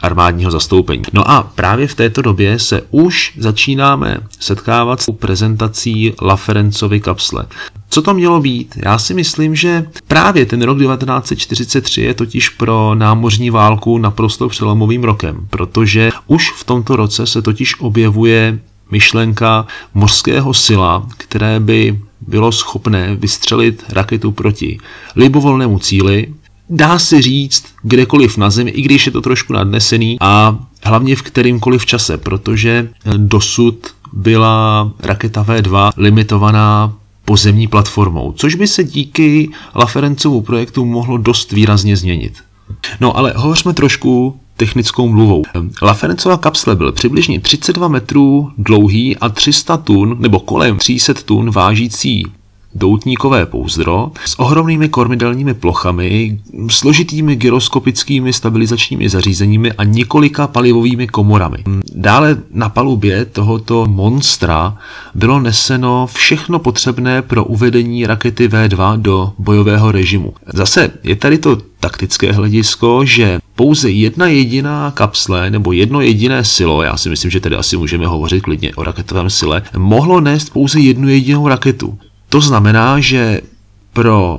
armádního 0.00 0.50
zastoupení. 0.50 1.02
No 1.12 1.30
a 1.30 1.42
právě 1.54 1.86
v 1.86 1.94
této 1.94 2.22
době 2.22 2.58
se 2.58 2.82
už 2.90 3.32
začínáme 3.38 4.18
setkávat 4.40 5.02
s 5.02 5.12
prezentací 5.12 6.12
Laferencovy 6.22 7.00
kapsle. 7.00 7.46
Co 7.90 8.02
to 8.02 8.14
mělo 8.14 8.40
být? 8.40 8.78
Já 8.84 8.98
si 8.98 9.14
myslím, 9.14 9.56
že 9.56 9.86
právě 10.08 10.46
ten 10.46 10.62
rok 10.62 10.78
1943 10.78 12.02
je 12.02 12.14
totiž 12.14 12.48
pro 12.48 12.94
námořní 12.94 13.50
válku 13.50 13.98
naprosto 13.98 14.48
přelomovým 14.48 15.04
rokem, 15.04 15.46
protože 15.50 16.10
už 16.26 16.52
v 16.52 16.64
tomto 16.64 16.96
roce 16.96 17.26
se 17.26 17.42
totiž 17.42 17.80
objevuje 17.80 18.58
myšlenka 18.90 19.66
mořského 19.94 20.54
sila, 20.54 21.06
které 21.16 21.60
by 21.60 22.00
bylo 22.20 22.52
schopné 22.52 23.14
vystřelit 23.14 23.84
raketu 23.88 24.32
proti 24.32 24.78
libovolnému 25.16 25.78
cíli, 25.78 26.34
dá 26.70 26.98
se 26.98 27.22
říct 27.22 27.64
kdekoliv 27.82 28.36
na 28.36 28.50
Zemi, 28.50 28.70
i 28.70 28.82
když 28.82 29.06
je 29.06 29.12
to 29.12 29.20
trošku 29.20 29.52
nadnesený 29.52 30.16
a 30.20 30.58
hlavně 30.84 31.16
v 31.16 31.22
kterýmkoliv 31.22 31.86
čase, 31.86 32.16
protože 32.16 32.88
dosud 33.16 33.86
byla 34.12 34.92
raketa 35.00 35.44
V2 35.44 35.90
limitovaná 35.96 36.94
pozemní 37.24 37.66
platformou, 37.66 38.32
což 38.32 38.54
by 38.54 38.66
se 38.66 38.84
díky 38.84 39.50
Laferencovu 39.74 40.40
projektu 40.40 40.84
mohlo 40.84 41.16
dost 41.16 41.52
výrazně 41.52 41.96
změnit. 41.96 42.32
No 43.00 43.16
ale 43.16 43.32
hovořme 43.36 43.74
trošku 43.74 44.40
technickou 44.58 45.08
mluvou. 45.08 45.42
Laferencova 45.82 46.36
kapsle 46.36 46.76
byl 46.76 46.92
přibližně 46.92 47.40
32 47.40 47.88
metrů 47.88 48.50
dlouhý 48.58 49.16
a 49.16 49.28
300 49.28 49.76
tun 49.76 50.16
nebo 50.18 50.40
kolem 50.40 50.78
300 50.78 51.14
tun 51.24 51.50
vážící 51.50 52.24
doutníkové 52.74 53.46
pouzdro 53.46 54.12
s 54.24 54.38
ohromnými 54.38 54.88
kormidelními 54.88 55.54
plochami, 55.54 56.38
složitými 56.70 57.36
gyroskopickými 57.36 58.32
stabilizačními 58.32 59.08
zařízeními 59.08 59.72
a 59.72 59.84
několika 59.84 60.46
palivovými 60.46 61.06
komorami. 61.06 61.58
Dále 61.94 62.36
na 62.50 62.68
palubě 62.68 63.24
tohoto 63.24 63.86
monstra 63.86 64.76
bylo 65.14 65.40
neseno 65.40 66.06
všechno 66.06 66.58
potřebné 66.58 67.22
pro 67.22 67.44
uvedení 67.44 68.06
rakety 68.06 68.48
V2 68.48 68.96
do 68.96 69.32
bojového 69.38 69.92
režimu. 69.92 70.34
Zase 70.54 70.90
je 71.02 71.16
tady 71.16 71.38
to 71.38 71.58
taktické 71.80 72.32
hledisko, 72.32 73.04
že 73.04 73.38
pouze 73.58 73.90
jedna 73.90 74.26
jediná 74.26 74.90
kapsle 74.90 75.50
nebo 75.50 75.72
jedno 75.72 76.00
jediné 76.00 76.44
silo, 76.44 76.82
já 76.82 76.96
si 76.96 77.08
myslím, 77.08 77.30
že 77.30 77.40
tedy 77.40 77.56
asi 77.56 77.76
můžeme 77.76 78.06
hovořit 78.06 78.40
klidně 78.40 78.74
o 78.74 78.84
raketovém 78.84 79.30
sile, 79.30 79.62
mohlo 79.76 80.20
nést 80.20 80.50
pouze 80.50 80.80
jednu 80.80 81.08
jedinou 81.08 81.48
raketu. 81.48 81.98
To 82.28 82.40
znamená, 82.40 83.00
že 83.00 83.40
pro 83.92 84.38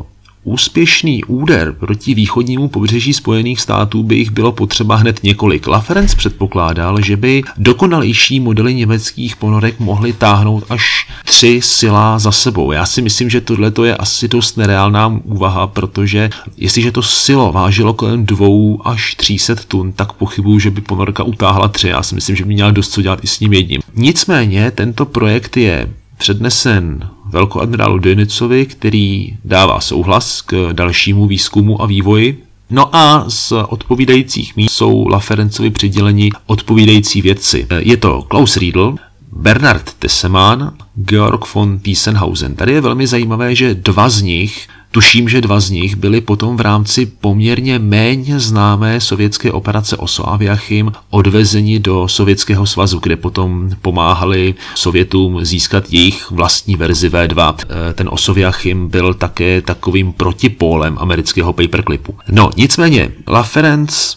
úspěšný 0.49 1.23
úder 1.23 1.73
proti 1.73 2.13
východnímu 2.13 2.67
pobřeží 2.67 3.13
Spojených 3.13 3.61
států 3.61 4.03
by 4.03 4.15
jich 4.15 4.31
bylo 4.31 4.51
potřeba 4.51 4.95
hned 4.95 5.23
několik. 5.23 5.67
Laferenc 5.67 6.15
předpokládal, 6.15 7.01
že 7.01 7.17
by 7.17 7.43
dokonalejší 7.57 8.39
modely 8.39 8.75
německých 8.75 9.35
ponorek 9.35 9.79
mohly 9.79 10.13
táhnout 10.13 10.63
až 10.69 11.07
tři 11.25 11.59
sila 11.63 12.19
za 12.19 12.31
sebou. 12.31 12.71
Já 12.71 12.85
si 12.85 13.01
myslím, 13.01 13.29
že 13.29 13.41
tohle 13.41 13.71
je 13.83 13.97
asi 13.97 14.27
dost 14.27 14.57
nereálná 14.57 15.19
úvaha, 15.23 15.67
protože 15.67 16.29
jestliže 16.57 16.91
to 16.91 17.01
silo 17.01 17.51
vážilo 17.51 17.93
kolem 17.93 18.25
dvou 18.25 18.87
až 18.87 19.15
300 19.15 19.55
tun, 19.67 19.91
tak 19.91 20.13
pochybuju, 20.13 20.59
že 20.59 20.71
by 20.71 20.81
ponorka 20.81 21.23
utáhla 21.23 21.67
tři. 21.67 21.87
Já 21.87 22.03
si 22.03 22.15
myslím, 22.15 22.35
že 22.35 22.45
by 22.45 22.53
měla 22.53 22.71
dost 22.71 22.89
co 22.89 23.01
dělat 23.01 23.19
i 23.23 23.27
s 23.27 23.39
ním 23.39 23.53
jedním. 23.53 23.81
Nicméně 23.95 24.71
tento 24.71 25.05
projekt 25.05 25.57
je 25.57 25.89
přednesen 26.19 27.09
velkoadmirálu 27.25 27.99
Denicovi, 27.99 28.65
který 28.65 29.37
dává 29.45 29.81
souhlas 29.81 30.41
k 30.41 30.69
dalšímu 30.71 31.27
výzkumu 31.27 31.81
a 31.81 31.85
vývoji. 31.85 32.43
No 32.69 32.95
a 32.95 33.25
z 33.27 33.53
odpovídajících 33.69 34.55
míst 34.55 34.71
jsou 34.71 35.07
Laferencovi 35.07 35.69
přiděleni 35.69 36.29
odpovídající 36.45 37.21
vědci. 37.21 37.67
Je 37.79 37.97
to 37.97 38.21
Klaus 38.21 38.57
Riedl, 38.57 38.95
Bernard 39.31 39.93
Tessemann, 39.93 40.73
Georg 40.95 41.53
von 41.53 41.79
Tiesenhausen. 41.79 42.55
Tady 42.55 42.71
je 42.71 42.81
velmi 42.81 43.07
zajímavé, 43.07 43.55
že 43.55 43.75
dva 43.75 44.09
z 44.09 44.21
nich 44.21 44.67
Tuším, 44.91 45.29
že 45.29 45.41
dva 45.41 45.59
z 45.59 45.69
nich 45.69 45.95
byli 45.95 46.21
potom 46.21 46.57
v 46.57 46.61
rámci 46.61 47.05
poměrně 47.05 47.79
méně 47.79 48.39
známé 48.39 49.01
sovětské 49.01 49.51
operace 49.51 49.97
Oso 49.97 50.29
Aviachim 50.29 50.91
odvezeni 51.09 51.79
do 51.79 52.07
Sovětského 52.07 52.65
svazu, 52.65 52.99
kde 52.99 53.15
potom 53.15 53.69
pomáhali 53.81 54.55
Sovětům 54.75 55.45
získat 55.45 55.83
jejich 55.89 56.31
vlastní 56.31 56.75
verzi 56.75 57.09
V2. 57.09 57.55
Eh, 57.59 57.93
ten 57.93 58.09
Osoviachim 58.11 58.87
byl 58.87 59.13
také 59.13 59.61
takovým 59.61 60.13
protipólem 60.13 60.97
amerického 60.99 61.53
paperclipu. 61.53 62.15
No, 62.31 62.49
nicméně, 62.57 63.11
La 63.27 63.43
Ferenc 63.43 64.15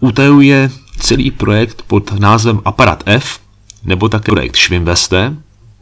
utajuje 0.00 0.70
celý 0.98 1.30
projekt 1.30 1.82
pod 1.86 2.18
názvem 2.18 2.60
Aparat 2.64 3.02
F, 3.06 3.38
nebo 3.84 4.08
také 4.08 4.32
projekt 4.32 4.56
Schwimmweste, 4.56 5.36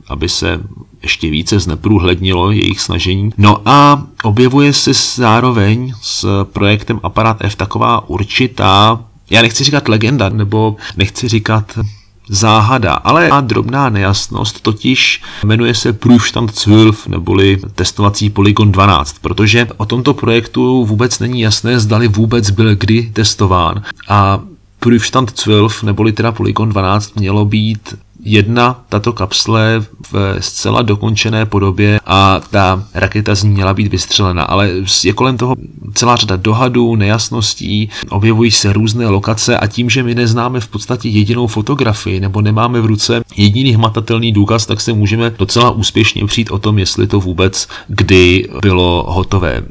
aby 0.09 0.29
se 0.29 0.61
ještě 1.03 1.31
více 1.31 1.61
zneprůhlednilo 1.61 2.51
jejich 2.51 2.81
snažení. 2.81 3.31
No 3.39 3.61
a 3.65 4.07
objevuje 4.23 4.73
se 4.73 4.93
zároveň 5.17 5.93
s 6.03 6.45
projektem 6.45 7.01
Aparat 7.03 7.37
F 7.41 7.57
taková 7.57 8.09
určitá, 8.09 9.01
já 9.31 9.43
nechci 9.43 9.65
říkat 9.65 9.89
legenda, 9.89 10.29
nebo 10.29 10.77
nechci 10.97 11.29
říkat 11.29 11.79
záhada, 12.29 12.93
ale 12.93 13.29
má 13.29 13.41
drobná 13.41 13.89
nejasnost, 13.89 14.61
totiž 14.61 15.23
jmenuje 15.45 15.75
se 15.75 15.93
Prüfstand 15.93 16.65
12, 16.67 17.09
neboli 17.09 17.61
testovací 17.75 18.31
Polygon 18.31 18.73
12, 18.73 19.17
protože 19.21 19.69
o 19.77 19.87
tomto 19.87 20.15
projektu 20.15 20.85
vůbec 20.85 21.19
není 21.19 21.41
jasné, 21.41 21.81
zdali 21.81 22.09
vůbec 22.09 22.51
byl 22.51 22.77
kdy 22.77 23.11
testován. 23.13 23.83
A 24.09 24.41
Prüfstand 24.81 25.45
12, 25.45 25.83
neboli 25.83 26.13
teda 26.13 26.33
Polygon 26.33 26.69
12, 26.69 27.17
mělo 27.17 27.45
být 27.45 27.95
jedna 28.25 28.85
tato 28.89 29.13
kapsle 29.13 29.85
v 30.13 30.37
zcela 30.41 30.83
dokončené 30.83 31.47
podobě 31.47 32.01
a 32.07 32.41
ta 32.51 32.85
raketa 32.95 33.35
z 33.35 33.43
ní 33.43 33.51
měla 33.51 33.75
být 33.75 33.89
vystřelena, 33.89 34.43
ale 34.43 34.71
je 35.05 35.13
kolem 35.13 35.37
toho 35.37 35.57
celá 35.95 36.17
řada 36.17 36.37
dohadů, 36.37 36.97
nejasností, 36.97 37.91
objevují 38.09 38.51
se 38.51 38.73
různé 38.73 39.09
lokace 39.09 39.59
a 39.59 39.67
tím, 39.67 39.91
že 39.91 40.03
my 40.03 40.15
neznáme 40.15 40.61
v 40.61 40.69
podstatě 40.69 41.09
jedinou 41.09 41.47
fotografii 41.47 42.21
nebo 42.21 42.41
nemáme 42.41 42.81
v 42.81 42.87
ruce 42.87 43.23
jediný 43.37 43.71
hmatatelný 43.71 44.33
důkaz, 44.33 44.67
tak 44.67 44.81
se 44.81 44.93
můžeme 44.93 45.31
docela 45.39 45.71
úspěšně 45.71 46.27
přijít 46.27 46.51
o 46.51 46.59
tom, 46.59 46.79
jestli 46.79 47.07
to 47.07 47.21
vůbec 47.21 47.69
kdy 47.89 48.49
bylo 48.63 49.07
hotové. 49.09 49.63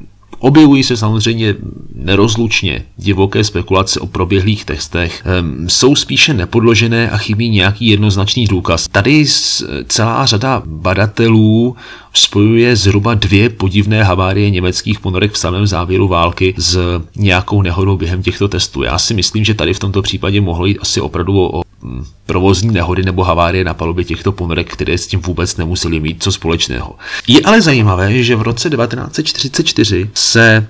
Objevují 0.44 0.84
se 0.84 0.98
samozřejmě 0.98 1.56
nerozlučně 1.96 2.86
divoké 2.98 3.44
spekulace 3.44 4.00
o 4.00 4.08
proběhlých 4.08 4.66
testech. 4.66 5.24
Ehm, 5.26 5.70
jsou 5.70 5.96
spíše 5.96 6.34
nepodložené 6.34 7.10
a 7.10 7.18
chybí 7.18 7.50
nějaký 7.50 7.88
jednoznačný 7.88 8.46
důkaz. 8.46 8.88
Tady 8.88 9.26
celá 9.88 10.26
řada 10.26 10.62
badatelů 10.66 11.76
spojuje 12.14 12.76
zhruba 12.76 13.14
dvě 13.14 13.50
podivné 13.50 14.04
havárie 14.04 14.50
německých 14.50 15.00
ponorek 15.00 15.32
v 15.32 15.38
samém 15.38 15.68
závěru 15.68 16.08
války 16.08 16.54
s 16.58 17.02
nějakou 17.16 17.62
nehodou 17.62 17.98
během 17.98 18.24
těchto 18.24 18.48
testů. 18.48 18.84
Já 18.84 19.00
si 19.00 19.14
myslím, 19.14 19.44
že 19.44 19.54
tady 19.54 19.74
v 19.74 19.80
tomto 19.80 20.02
případě 20.02 20.42
mohlo 20.42 20.66
jít 20.66 20.80
asi 20.82 21.02
opravdu 21.02 21.40
o 21.40 21.62
provozní 22.25 22.74
nehody 22.74 23.04
nebo 23.04 23.24
havárie 23.24 23.63
na 23.63 23.74
palubě 23.74 24.06
těchto 24.06 24.32
ponorek, 24.32 24.74
které 24.74 24.98
s 24.98 25.08
tím 25.08 25.20
vůbec 25.20 25.58
nemuseli 25.58 26.00
mít 26.00 26.24
co 26.24 26.32
společného. 26.32 26.96
Je 27.28 27.42
ale 27.42 27.62
zajímavé, 27.62 28.24
že 28.24 28.36
v 28.36 28.42
roce 28.42 28.70
1944 28.70 30.10
se 30.13 30.68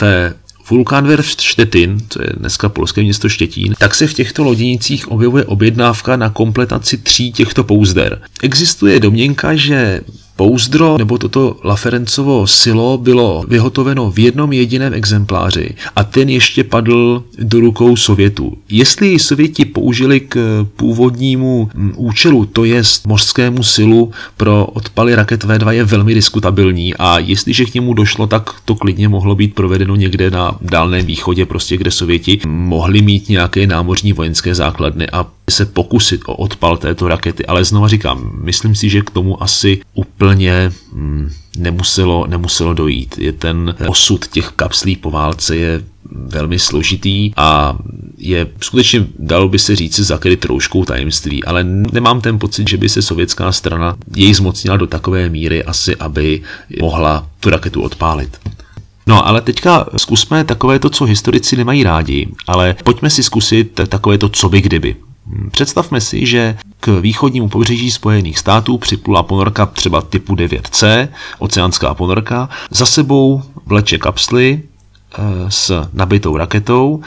ve 0.00 0.34
Vulkanwerft 0.70 1.40
Štětin, 1.40 1.98
co 2.08 2.22
je 2.22 2.28
dneska 2.36 2.68
polské 2.68 3.02
město 3.02 3.28
Štětín, 3.28 3.74
tak 3.78 3.94
se 3.94 4.06
v 4.06 4.14
těchto 4.14 4.42
loděnicích 4.44 5.08
objevuje 5.08 5.44
objednávka 5.44 6.16
na 6.16 6.30
kompletaci 6.30 6.98
tří 6.98 7.32
těchto 7.32 7.64
pouzder. 7.64 8.20
Existuje 8.42 9.00
domněnka, 9.00 9.56
že 9.56 10.00
Pouzdro 10.36 10.98
nebo 10.98 11.18
toto 11.18 11.56
Laferencovo 11.64 12.46
silo 12.46 12.98
bylo 12.98 13.44
vyhotoveno 13.48 14.10
v 14.10 14.18
jednom 14.18 14.52
jediném 14.52 14.94
exempláři 14.94 15.68
a 15.96 16.04
ten 16.04 16.28
ještě 16.28 16.64
padl 16.64 17.24
do 17.38 17.60
rukou 17.60 17.96
Sovětů. 17.96 18.56
Jestli 18.68 19.18
Sověti 19.18 19.64
použili 19.64 20.20
k 20.20 20.66
původnímu 20.76 21.70
mm, 21.74 21.92
účelu, 21.96 22.46
to 22.46 22.64
je 22.64 22.82
mořskému 23.06 23.62
silu 23.62 24.10
pro 24.36 24.66
odpaly 24.66 25.14
raket 25.14 25.44
V2 25.44 25.70
je 25.70 25.84
velmi 25.84 26.14
diskutabilní 26.14 26.94
a 26.94 27.18
jestliže 27.18 27.64
k 27.64 27.74
němu 27.74 27.94
došlo, 27.94 28.26
tak 28.26 28.54
to 28.64 28.74
klidně 28.74 29.08
mohlo 29.08 29.34
být 29.34 29.54
provedeno 29.54 29.96
někde 29.96 30.30
na 30.30 30.58
Dálném 30.60 31.06
východě, 31.06 31.46
prostě 31.46 31.76
kde 31.76 31.90
Sověti 31.90 32.40
mohli 32.46 33.02
mít 33.02 33.28
nějaké 33.28 33.66
námořní 33.66 34.12
vojenské 34.12 34.54
základny 34.54 35.10
a 35.10 35.26
se 35.50 35.66
pokusit 35.66 36.20
o 36.26 36.34
odpal 36.34 36.76
této 36.76 37.08
rakety, 37.08 37.46
ale 37.46 37.64
znova 37.64 37.88
říkám, 37.88 38.30
myslím 38.42 38.74
si, 38.74 38.88
že 38.88 39.02
k 39.02 39.10
tomu 39.10 39.42
asi 39.42 39.80
úplně 39.94 40.72
mm, 40.92 41.30
nemuselo, 41.58 42.26
nemuselo 42.26 42.74
dojít. 42.74 43.18
Je 43.18 43.32
ten 43.32 43.74
osud 43.88 44.26
těch 44.26 44.48
kapslí 44.56 44.96
po 44.96 45.10
válce 45.10 45.56
je 45.56 45.82
velmi 46.12 46.58
složitý 46.58 47.32
a 47.36 47.78
je 48.18 48.46
skutečně, 48.60 49.06
dalo 49.18 49.48
by 49.48 49.58
se 49.58 49.76
říct, 49.76 50.00
zakryt 50.00 50.40
trouškou 50.40 50.84
tajemství, 50.84 51.44
ale 51.44 51.64
nemám 51.64 52.20
ten 52.20 52.38
pocit, 52.38 52.68
že 52.68 52.76
by 52.76 52.88
se 52.88 53.02
sovětská 53.02 53.52
strana 53.52 53.96
jej 54.16 54.34
zmocnila 54.34 54.76
do 54.76 54.86
takové 54.86 55.28
míry 55.28 55.64
asi, 55.64 55.96
aby 55.96 56.42
mohla 56.80 57.26
tu 57.40 57.50
raketu 57.50 57.82
odpálit. 57.82 58.38
No 59.06 59.26
ale 59.26 59.40
teďka 59.40 59.86
zkusme 59.96 60.44
takové 60.44 60.78
to, 60.78 60.90
co 60.90 61.04
historici 61.04 61.56
nemají 61.56 61.82
rádi, 61.82 62.28
ale 62.46 62.76
pojďme 62.84 63.10
si 63.10 63.22
zkusit 63.22 63.80
takové 63.88 64.18
to, 64.18 64.28
co 64.28 64.48
by 64.48 64.60
kdyby. 64.60 64.96
Představme 65.50 66.00
si, 66.00 66.26
že 66.26 66.58
k 66.80 67.00
východnímu 67.00 67.48
pobřeží 67.48 67.90
Spojených 67.90 68.38
států 68.38 68.78
připlula 68.78 69.22
ponorka 69.22 69.66
třeba 69.66 70.02
typu 70.02 70.34
9C, 70.34 71.08
oceánská 71.38 71.94
ponorka, 71.94 72.48
za 72.70 72.86
sebou 72.86 73.42
vleče 73.66 73.98
kapsly 73.98 74.62
e, 74.62 75.50
s 75.50 75.88
nabitou 75.92 76.36
raketou 76.36 77.02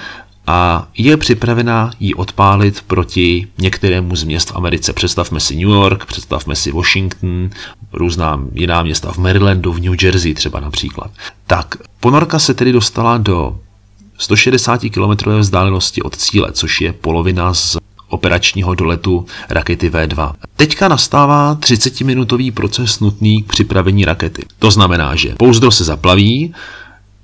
a 0.47 0.87
je 0.97 1.17
připravena 1.17 1.91
ji 1.99 2.13
odpálit 2.13 2.81
proti 2.81 3.47
některému 3.57 4.15
z 4.15 4.23
měst 4.23 4.49
v 4.49 4.55
Americe. 4.55 4.93
Představme 4.93 5.39
si 5.39 5.55
New 5.55 5.69
York, 5.69 6.05
představme 6.05 6.55
si 6.55 6.71
Washington, 6.71 7.49
různá 7.93 8.41
jiná 8.53 8.83
města 8.83 9.11
v 9.11 9.17
Marylandu, 9.17 9.73
v 9.73 9.79
New 9.79 10.03
Jersey 10.03 10.33
třeba 10.33 10.59
například. 10.59 11.11
Tak 11.47 11.75
ponorka 11.99 12.39
se 12.39 12.53
tedy 12.53 12.71
dostala 12.71 13.17
do 13.17 13.59
160 14.17 14.81
km 14.93 15.29
vzdálenosti 15.39 16.01
od 16.01 16.15
cíle, 16.15 16.51
což 16.51 16.81
je 16.81 16.93
polovina 16.93 17.53
z 17.53 17.77
operačního 18.09 18.75
doletu 18.75 19.25
rakety 19.49 19.89
V2. 19.89 20.33
Teďka 20.55 20.87
nastává 20.87 21.55
30-minutový 21.55 22.53
proces 22.53 22.99
nutný 22.99 23.43
k 23.43 23.47
připravení 23.47 24.05
rakety. 24.05 24.45
To 24.59 24.71
znamená, 24.71 25.15
že 25.15 25.35
pouzdro 25.37 25.71
se 25.71 25.83
zaplaví, 25.83 26.53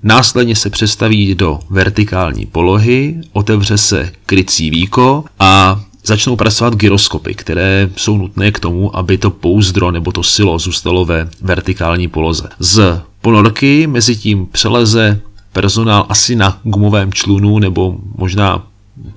Následně 0.06 0.56
se 0.56 0.70
přestaví 0.70 1.34
do 1.34 1.60
vertikální 1.70 2.46
polohy, 2.46 3.20
otevře 3.32 3.78
se 3.78 4.12
krycí 4.26 4.70
víko 4.70 5.24
a 5.38 5.80
začnou 6.04 6.36
pracovat 6.36 6.74
gyroskopy, 6.74 7.34
které 7.34 7.90
jsou 7.96 8.18
nutné 8.18 8.52
k 8.52 8.60
tomu, 8.60 8.96
aby 8.96 9.18
to 9.18 9.30
pouzdro 9.30 9.90
nebo 9.90 10.12
to 10.12 10.22
silo 10.22 10.58
zůstalo 10.58 11.04
ve 11.04 11.28
vertikální 11.40 12.08
poloze. 12.08 12.48
Z 12.58 13.00
ponorky 13.20 13.86
mezi 13.86 14.16
tím 14.16 14.46
přeleze 14.46 15.20
personál 15.52 16.06
asi 16.08 16.36
na 16.36 16.58
gumovém 16.62 17.12
člunu 17.12 17.58
nebo 17.58 17.96
možná 18.16 18.66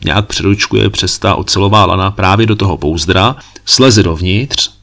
nějak 0.06 0.26
předočkuje 0.26 0.89
přes 0.89 1.19
ta 1.19 1.36
ocelová 1.36 1.86
lana 1.86 2.12
právě 2.12 2.45
do 2.45 2.56
toho 2.56 2.78
pouzdra, 2.78 3.36
sleze 3.65 4.04
dovnitř 4.04 4.78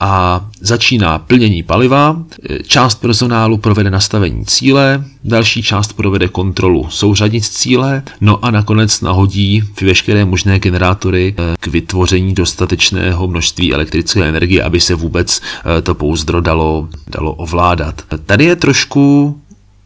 a 0.00 0.44
začíná 0.60 1.18
plnění 1.18 1.62
paliva, 1.62 2.22
část 2.66 2.94
personálu 2.94 3.58
provede 3.58 3.90
nastavení 3.90 4.44
cíle, 4.44 5.04
další 5.24 5.62
část 5.62 5.92
provede 5.92 6.28
kontrolu 6.28 6.86
souřadnic 6.90 7.48
cíle, 7.48 8.02
no 8.20 8.44
a 8.44 8.50
nakonec 8.50 9.00
nahodí 9.00 9.62
veškeré 9.82 10.24
možné 10.24 10.58
generátory 10.58 11.34
eh, 11.38 11.56
k 11.60 11.66
vytvoření 11.66 12.34
dostatečného 12.34 13.28
množství 13.28 13.74
elektrické 13.74 14.28
energie, 14.28 14.62
aby 14.62 14.80
se 14.80 14.94
vůbec 14.94 15.40
eh, 15.78 15.82
to 15.82 15.94
pouzdro 15.94 16.40
dalo, 16.40 16.88
dalo 17.06 17.34
ovládat. 17.34 18.02
Tady 18.26 18.44
je 18.44 18.56
trošku 18.56 19.39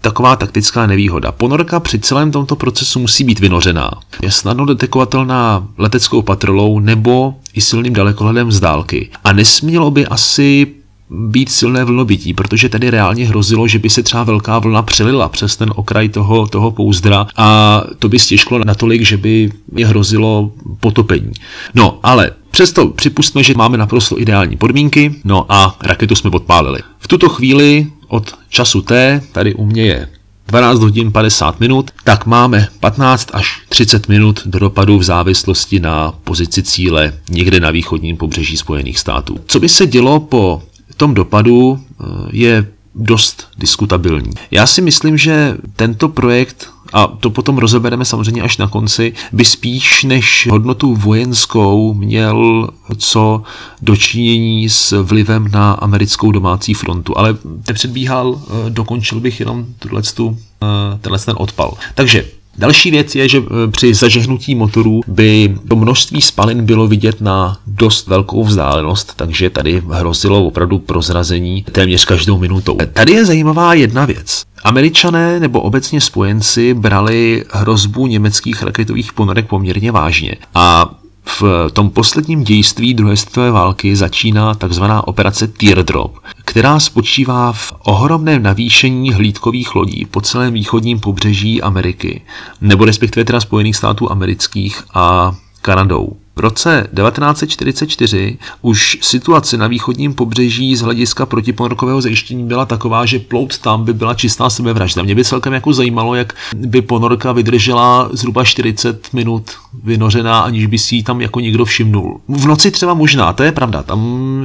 taková 0.04 0.36
taktická 0.36 0.86
nevýhoda. 0.86 1.32
Ponorka 1.32 1.80
při 1.80 1.98
celém 1.98 2.30
tomto 2.30 2.56
procesu 2.56 3.00
musí 3.00 3.24
být 3.24 3.40
vynořená. 3.40 3.90
Je 4.22 4.30
snadno 4.30 4.66
detekovatelná 4.66 5.68
leteckou 5.78 6.22
patrolou 6.22 6.80
nebo 6.80 7.34
i 7.54 7.60
silným 7.60 7.92
dalekohledem 7.92 8.52
z 8.52 8.60
dálky. 8.60 9.10
A 9.24 9.32
nesmělo 9.32 9.90
by 9.90 10.06
asi 10.06 10.66
být 11.10 11.50
silné 11.50 11.84
vlnobytí, 11.84 12.34
protože 12.34 12.68
tady 12.68 12.90
reálně 12.90 13.26
hrozilo, 13.26 13.68
že 13.68 13.78
by 13.78 13.90
se 13.90 14.02
třeba 14.02 14.24
velká 14.24 14.58
vlna 14.58 14.82
přelila 14.82 15.28
přes 15.28 15.56
ten 15.56 15.72
okraj 15.76 16.08
toho, 16.08 16.46
toho 16.46 16.70
pouzdra 16.70 17.26
a 17.36 17.80
to 17.98 18.08
by 18.08 18.18
stěžklo 18.18 18.60
natolik, 18.64 19.02
že 19.02 19.16
by 19.16 19.52
je 19.76 19.86
hrozilo 19.86 20.50
potopení. 20.80 21.32
No, 21.74 21.98
ale 22.02 22.30
Přesto 22.54 22.88
připustme, 22.88 23.42
že 23.42 23.54
máme 23.54 23.78
naprosto 23.78 24.20
ideální 24.20 24.56
podmínky, 24.56 25.14
no 25.24 25.46
a 25.48 25.76
raketu 25.82 26.14
jsme 26.14 26.30
odpálili. 26.30 26.80
V 26.98 27.08
tuto 27.08 27.28
chvíli 27.28 27.86
od 28.14 28.34
času 28.48 28.82
T, 28.82 29.20
tady 29.32 29.54
u 29.54 29.66
mě 29.66 29.82
je 29.82 30.08
12 30.46 30.80
hodin 30.80 31.12
50 31.12 31.60
minut, 31.60 31.90
tak 32.04 32.26
máme 32.26 32.68
15 32.80 33.28
až 33.32 33.62
30 33.68 34.08
minut 34.08 34.42
do 34.46 34.58
dopadu 34.58 34.98
v 34.98 35.02
závislosti 35.02 35.80
na 35.80 36.14
pozici 36.24 36.62
cíle 36.62 37.12
někde 37.30 37.60
na 37.60 37.70
východním 37.70 38.16
pobřeží 38.16 38.56
Spojených 38.56 38.98
států. 38.98 39.38
Co 39.46 39.60
by 39.60 39.68
se 39.68 39.86
dělo 39.86 40.20
po 40.20 40.62
tom 40.96 41.14
dopadu 41.14 41.78
eh, 41.78 42.04
je 42.32 42.66
dost 42.94 43.48
diskutabilní. 43.58 44.30
Já 44.50 44.66
si 44.66 44.82
myslím, 44.82 45.18
že 45.18 45.56
tento 45.76 46.08
projekt 46.08 46.70
a 46.94 47.06
to 47.06 47.30
potom 47.30 47.58
rozebereme 47.58 48.04
samozřejmě 48.04 48.42
až 48.42 48.56
na 48.56 48.68
konci, 48.68 49.12
by 49.32 49.44
spíš 49.44 50.04
než 50.04 50.48
hodnotu 50.50 50.94
vojenskou 50.94 51.94
měl 51.94 52.68
co 52.98 53.42
dočinění 53.82 54.68
s 54.68 55.02
vlivem 55.02 55.50
na 55.50 55.72
americkou 55.72 56.32
domácí 56.32 56.74
frontu. 56.74 57.18
Ale 57.18 57.36
nepředbíhal, 57.68 58.40
eh, 58.40 58.70
dokončil 58.70 59.20
bych 59.20 59.40
jenom 59.40 59.66
tu, 60.14 60.38
eh, 60.62 60.98
tenhle 61.00 61.18
ten 61.18 61.34
odpal. 61.38 61.74
Takže 61.94 62.24
Další 62.58 62.90
věc 62.90 63.14
je, 63.14 63.28
že 63.28 63.38
e, 63.38 63.70
při 63.70 63.94
zažehnutí 63.94 64.54
motorů 64.54 65.00
by 65.06 65.54
to 65.68 65.76
množství 65.76 66.20
spalin 66.20 66.66
bylo 66.66 66.88
vidět 66.88 67.20
na 67.20 67.58
dost 67.66 68.06
velkou 68.06 68.44
vzdálenost, 68.44 69.12
takže 69.16 69.50
tady 69.50 69.82
hrozilo 69.90 70.44
opravdu 70.44 70.78
prozrazení 70.78 71.64
téměř 71.72 72.04
každou 72.04 72.38
minutou. 72.38 72.78
Tady 72.92 73.12
je 73.12 73.24
zajímavá 73.24 73.74
jedna 73.74 74.04
věc. 74.04 74.42
Američané 74.64 75.40
nebo 75.40 75.60
obecně 75.60 76.00
spojenci 76.00 76.74
brali 76.74 77.44
hrozbu 77.50 78.06
německých 78.06 78.62
raketových 78.62 79.12
ponorek 79.12 79.46
poměrně 79.46 79.92
vážně 79.92 80.34
a 80.54 80.94
v 81.26 81.42
tom 81.72 81.90
posledním 81.90 82.44
dějství 82.44 82.94
druhé 82.94 83.16
světové 83.16 83.50
války 83.50 83.96
začíná 83.96 84.54
takzvaná 84.54 85.08
operace 85.08 85.48
Teardrop, 85.48 86.18
která 86.44 86.80
spočívá 86.80 87.52
v 87.52 87.72
ohromném 87.78 88.42
navýšení 88.42 89.12
hlídkových 89.12 89.74
lodí 89.74 90.06
po 90.10 90.20
celém 90.20 90.54
východním 90.54 91.00
pobřeží 91.00 91.62
Ameriky, 91.62 92.22
nebo 92.60 92.84
respektive 92.84 93.24
teda 93.24 93.40
Spojených 93.40 93.76
států 93.76 94.10
amerických 94.10 94.82
a 94.94 95.36
Kanadou. 95.62 96.16
V 96.36 96.40
roce 96.40 96.88
1944 96.96 98.38
už 98.62 98.98
situace 99.02 99.56
na 99.56 99.66
východním 99.66 100.14
pobřeží 100.14 100.76
z 100.76 100.80
hlediska 100.80 101.26
protiponorkového 101.26 102.00
zajištění 102.00 102.44
byla 102.44 102.66
taková, 102.66 103.06
že 103.06 103.18
plout 103.18 103.58
tam 103.58 103.84
by 103.84 103.92
byla 103.92 104.14
čistá 104.14 104.50
sebevražda. 104.50 105.02
Mě 105.02 105.14
by 105.14 105.24
celkem 105.24 105.52
jako 105.52 105.72
zajímalo, 105.72 106.14
jak 106.14 106.32
by 106.56 106.82
ponorka 106.82 107.32
vydržela 107.32 108.08
zhruba 108.12 108.44
40 108.44 109.12
minut 109.12 109.50
vynořená, 109.84 110.40
aniž 110.40 110.66
by 110.66 110.78
si 110.78 110.96
ji 110.96 111.02
tam 111.02 111.20
jako 111.20 111.40
někdo 111.40 111.64
všimnul. 111.64 112.20
V 112.28 112.46
noci 112.46 112.70
třeba 112.70 112.94
možná, 112.94 113.32
to 113.32 113.42
je 113.42 113.52
pravda, 113.52 113.82
tam 113.82 114.00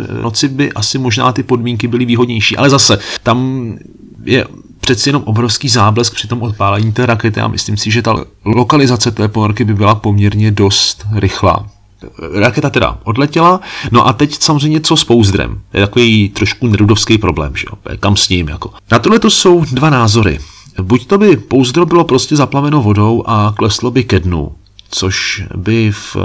v 0.09 0.21
noci 0.21 0.47
by 0.47 0.73
asi 0.73 0.97
možná 0.97 1.31
ty 1.31 1.43
podmínky 1.43 1.87
byly 1.87 2.05
výhodnější, 2.05 2.57
ale 2.57 2.69
zase 2.69 2.99
tam 3.23 3.77
je 4.23 4.45
přeci 4.79 5.09
jenom 5.09 5.23
obrovský 5.25 5.69
záblesk 5.69 6.13
při 6.13 6.27
tom 6.27 6.41
odpálení 6.41 6.93
té 6.93 7.05
rakety 7.05 7.39
a 7.39 7.47
myslím 7.47 7.77
si, 7.77 7.91
že 7.91 8.01
ta 8.01 8.15
lokalizace 8.45 9.11
té 9.11 9.27
ponorky 9.27 9.63
by 9.65 9.73
byla 9.73 9.95
poměrně 9.95 10.51
dost 10.51 11.05
rychlá. 11.15 11.65
Raketa 12.33 12.69
teda 12.69 12.97
odletěla, 13.03 13.59
no 13.91 14.07
a 14.07 14.13
teď 14.13 14.41
samozřejmě 14.41 14.81
co 14.81 14.97
s 14.97 15.03
pouzdrem. 15.03 15.61
Je 15.73 15.81
takový 15.81 16.29
trošku 16.29 16.67
nerudovský 16.67 17.17
problém, 17.17 17.55
že 17.55 17.65
jo? 17.69 17.95
Kam 17.99 18.15
s 18.15 18.29
ním 18.29 18.47
jako. 18.47 18.71
Na 18.91 18.99
tohle 18.99 19.19
to 19.19 19.29
jsou 19.29 19.65
dva 19.65 19.89
názory. 19.89 20.39
Buď 20.81 21.07
to 21.07 21.17
by 21.17 21.37
pouzdro 21.37 21.85
bylo 21.85 22.03
prostě 22.03 22.35
zaplaveno 22.35 22.81
vodou 22.81 23.23
a 23.25 23.53
kleslo 23.57 23.91
by 23.91 24.03
ke 24.03 24.19
dnu, 24.19 24.51
což 24.89 25.43
by 25.55 25.91
v 25.91 26.17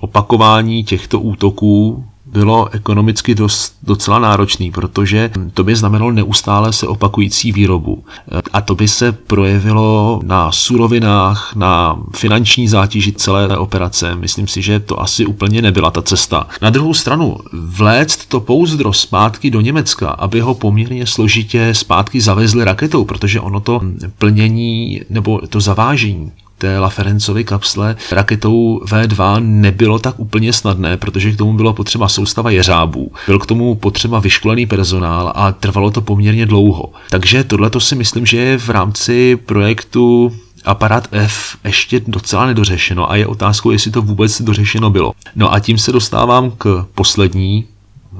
opakování 0.00 0.84
těchto 0.84 1.20
útoků 1.20 2.04
bylo 2.32 2.68
ekonomicky 2.74 3.34
dost, 3.34 3.74
docela 3.82 4.18
náročný, 4.18 4.70
protože 4.70 5.30
to 5.54 5.64
by 5.64 5.76
znamenalo 5.76 6.10
neustále 6.10 6.72
se 6.72 6.86
opakující 6.86 7.52
výrobu. 7.52 8.04
A 8.52 8.60
to 8.60 8.74
by 8.74 8.88
se 8.88 9.12
projevilo 9.12 10.20
na 10.24 10.52
surovinách, 10.52 11.52
na 11.56 12.02
finanční 12.16 12.68
zátěži 12.68 13.12
celé 13.12 13.56
operace. 13.58 14.14
Myslím 14.14 14.48
si, 14.48 14.62
že 14.62 14.80
to 14.80 15.00
asi 15.00 15.26
úplně 15.26 15.62
nebyla 15.62 15.90
ta 15.90 16.02
cesta. 16.02 16.46
Na 16.62 16.70
druhou 16.70 16.94
stranu, 16.94 17.36
vléct 17.52 18.26
to 18.28 18.40
pouzdro 18.40 18.92
zpátky 18.92 19.50
do 19.50 19.60
Německa, 19.60 20.10
aby 20.10 20.40
ho 20.40 20.54
poměrně 20.54 21.06
složitě 21.06 21.74
zpátky 21.74 22.20
zavezli 22.20 22.64
raketou, 22.64 23.04
protože 23.04 23.40
ono 23.40 23.60
to 23.60 23.80
plnění 24.18 25.00
nebo 25.10 25.40
to 25.48 25.60
zavážení 25.60 26.32
té 26.60 26.78
Laferencovy 26.78 27.44
kapsle 27.44 27.96
raketou 28.12 28.80
V2 28.84 29.40
nebylo 29.42 29.98
tak 29.98 30.14
úplně 30.20 30.52
snadné, 30.52 30.96
protože 30.96 31.32
k 31.32 31.36
tomu 31.36 31.52
bylo 31.52 31.72
potřeba 31.72 32.08
soustava 32.08 32.50
jeřábů. 32.50 33.12
Byl 33.26 33.38
k 33.38 33.46
tomu 33.46 33.74
potřeba 33.74 34.20
vyškolený 34.20 34.66
personál 34.66 35.32
a 35.34 35.52
trvalo 35.52 35.90
to 35.90 36.00
poměrně 36.00 36.46
dlouho. 36.46 36.92
Takže 37.10 37.44
tohle 37.44 37.70
si 37.78 37.94
myslím, 37.94 38.26
že 38.26 38.36
je 38.36 38.58
v 38.58 38.68
rámci 38.68 39.36
projektu 39.36 40.32
aparát 40.64 41.08
F 41.12 41.56
ještě 41.64 42.00
docela 42.06 42.46
nedořešeno 42.46 43.10
a 43.10 43.16
je 43.16 43.26
otázkou, 43.26 43.70
jestli 43.70 43.90
to 43.90 44.02
vůbec 44.02 44.42
dořešeno 44.42 44.90
bylo. 44.90 45.12
No 45.36 45.52
a 45.52 45.60
tím 45.60 45.78
se 45.78 45.92
dostávám 45.92 46.50
k 46.58 46.86
poslední 46.94 47.66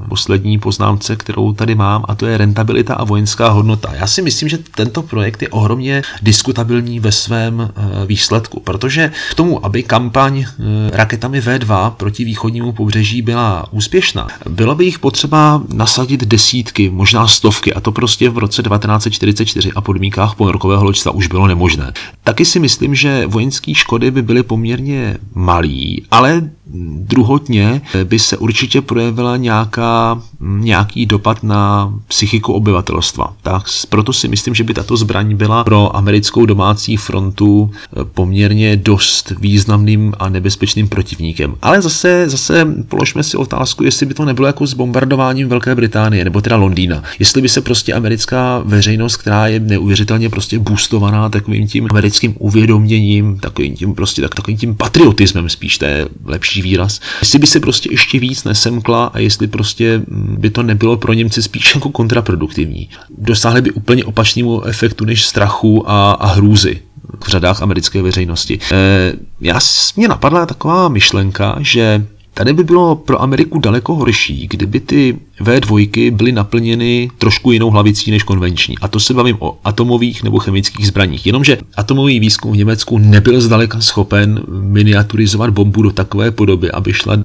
poslední 0.09 0.59
poznámce, 0.59 1.17
kterou 1.17 1.53
tady 1.53 1.75
mám, 1.75 2.05
a 2.09 2.15
to 2.15 2.27
je 2.27 2.39
rentabilita 2.39 2.95
a 2.95 3.05
vojenská 3.05 3.49
hodnota. 3.49 3.95
Já 3.95 4.07
si 4.07 4.23
myslím, 4.23 4.49
že 4.49 4.59
tento 4.59 5.03
projekt 5.03 5.43
je 5.43 5.49
ohromně 5.49 6.03
diskutabilní 6.23 7.01
ve 7.01 7.13
svém 7.13 7.61
eh, 7.61 8.07
výsledku, 8.07 8.61
protože 8.61 9.13
k 9.31 9.35
tomu, 9.35 9.67
aby 9.67 9.83
kampaň 9.83 10.45
eh, 10.45 10.47
raketami 10.93 11.41
V2 11.41 11.91
proti 11.91 12.25
východnímu 12.25 12.73
pobřeží 12.73 13.23
byla 13.23 13.73
úspěšná, 13.73 14.29
bylo 14.49 14.75
by 14.75 14.85
jich 14.85 14.99
potřeba 14.99 15.63
nasadit 15.73 16.25
desítky, 16.25 16.91
možná 16.91 17.27
stovky, 17.27 17.75
a 17.75 17.81
to 17.81 17.93
prostě 17.93 18.31
v 18.31 18.39
roce 18.39 18.63
1944 18.63 19.73
a 19.77 19.81
podmínkách 19.81 20.35
ponorkového 20.35 20.85
loďstva 20.85 21.13
už 21.13 21.27
bylo 21.27 21.47
nemožné. 21.47 21.93
Taky 22.25 22.45
si 22.45 22.59
myslím, 22.59 22.95
že 22.95 23.27
vojenské 23.27 23.75
škody 23.75 24.11
by 24.11 24.23
byly 24.23 24.43
poměrně 24.43 25.17
malý, 25.35 26.03
ale 26.11 26.51
druhotně 26.75 27.83
by 28.05 28.19
se 28.19 28.37
určitě 28.37 28.81
projevila 28.81 29.37
nějaká, 29.37 30.23
nějaký 30.41 31.07
dopad 31.07 31.43
na 31.43 31.93
psychiku 32.09 32.53
obyvatelstva. 32.53 33.33
Tak 33.43 33.63
proto 33.89 34.13
si 34.13 34.29
myslím, 34.29 34.55
že 34.55 34.65
by 34.65 34.75
tato 34.75 34.97
zbraň 34.97 35.37
byla 35.37 35.65
pro 35.65 35.97
americkou 35.97 36.47
domácí 36.47 36.97
frontu 36.97 37.71
eh, 37.73 38.05
poměrně 38.05 38.77
dost 38.77 39.33
významným 39.41 40.13
a 40.19 40.29
nebezpečným 40.29 40.89
protivníkem. 40.89 41.55
Ale 41.63 41.83
zase, 41.83 42.29
zase 42.29 42.67
položme 42.89 43.23
si 43.23 43.37
otázku, 43.37 43.85
jestli 43.85 44.07
by 44.07 44.15
to 44.15 44.25
nebylo 44.25 44.47
jako 44.47 44.67
s 44.67 44.75
bombardováním 44.75 45.49
Velké 45.49 45.75
Británie 45.75 46.25
nebo 46.25 46.41
teda 46.41 46.57
Londýna. 46.57 47.03
Jestli 47.19 47.43
by 47.43 47.49
se 47.49 47.61
prostě 47.61 47.93
americká 47.93 48.63
veřejnost, 48.65 49.17
která 49.17 49.47
je 49.47 49.61
neuvěřitelně 49.61 50.29
prostě 50.29 50.59
boostovaná 50.59 51.29
takovým 51.29 51.69
tím 51.69 51.87
americkým 51.91 52.35
uvědoměním, 52.39 53.39
takovým 53.39 53.77
tím 53.77 53.95
prostě 53.95 54.23
tak, 54.23 54.35
takovým 54.35 54.59
tím 54.59 54.75
patriotismem 54.75 55.49
spíš, 55.49 55.79
to 55.79 55.85
je 55.85 56.09
lepší 56.25 56.63
výraz. 56.63 57.01
Jestli 57.21 57.39
by 57.39 57.47
se 57.47 57.61
prostě 57.61 57.89
ještě 57.93 58.19
víc 58.19 58.45
nesemkla 58.45 59.07
a 59.07 59.19
jestli 59.19 59.47
prostě 59.47 60.03
by 60.39 60.51
to 60.51 60.63
nebylo 60.63 60.97
pro 60.97 61.13
Němce 61.13 61.43
spíš 61.43 61.75
jako 61.75 61.91
kontraproduktivní. 61.91 62.89
Dosáhli 63.19 63.63
by 63.63 63.71
úplně 63.71 64.05
opačnému 64.05 64.65
efektu 64.65 65.05
než 65.05 65.25
strachu 65.25 65.91
a, 65.91 66.13
a 66.13 66.27
hrůzy 66.27 66.83
v 67.25 67.29
řadách 67.29 67.63
americké 67.63 68.03
veřejnosti. 68.03 68.59
E, 68.73 69.13
já 69.41 69.59
mě 69.97 70.09
napadla 70.09 70.47
taková 70.47 70.89
myšlenka, 70.89 71.57
že 71.61 72.07
Tady 72.35 72.53
by 72.53 72.65
bylo 72.65 72.97
pro 72.97 73.23
Ameriku 73.23 73.59
daleko 73.59 73.95
horší, 73.95 74.47
kdyby 74.51 74.81
ty 74.81 75.19
V2 75.41 76.11
byly 76.17 76.33
naplněny 76.33 77.11
trošku 77.19 77.53
jinou 77.53 77.71
hlavicí 77.71 78.11
než 78.11 78.23
konvenční. 78.23 78.79
A 78.79 78.89
to 78.89 79.01
se 79.01 79.15
bavím 79.15 79.37
o 79.39 79.59
atomových 79.65 80.23
nebo 80.23 80.39
chemických 80.39 80.87
zbraních. 80.87 81.27
Jenomže 81.27 81.59
atomový 81.77 82.21
výzkum 82.21 82.53
v 82.53 82.57
Německu 82.57 82.99
nebyl 82.99 83.41
zdaleka 83.41 83.81
schopen 83.81 84.41
miniaturizovat 84.49 85.51
bombu 85.51 85.83
do 85.83 85.91
takové 85.91 86.31
podoby, 86.31 86.71
aby 86.71 86.93
šla 86.93 87.17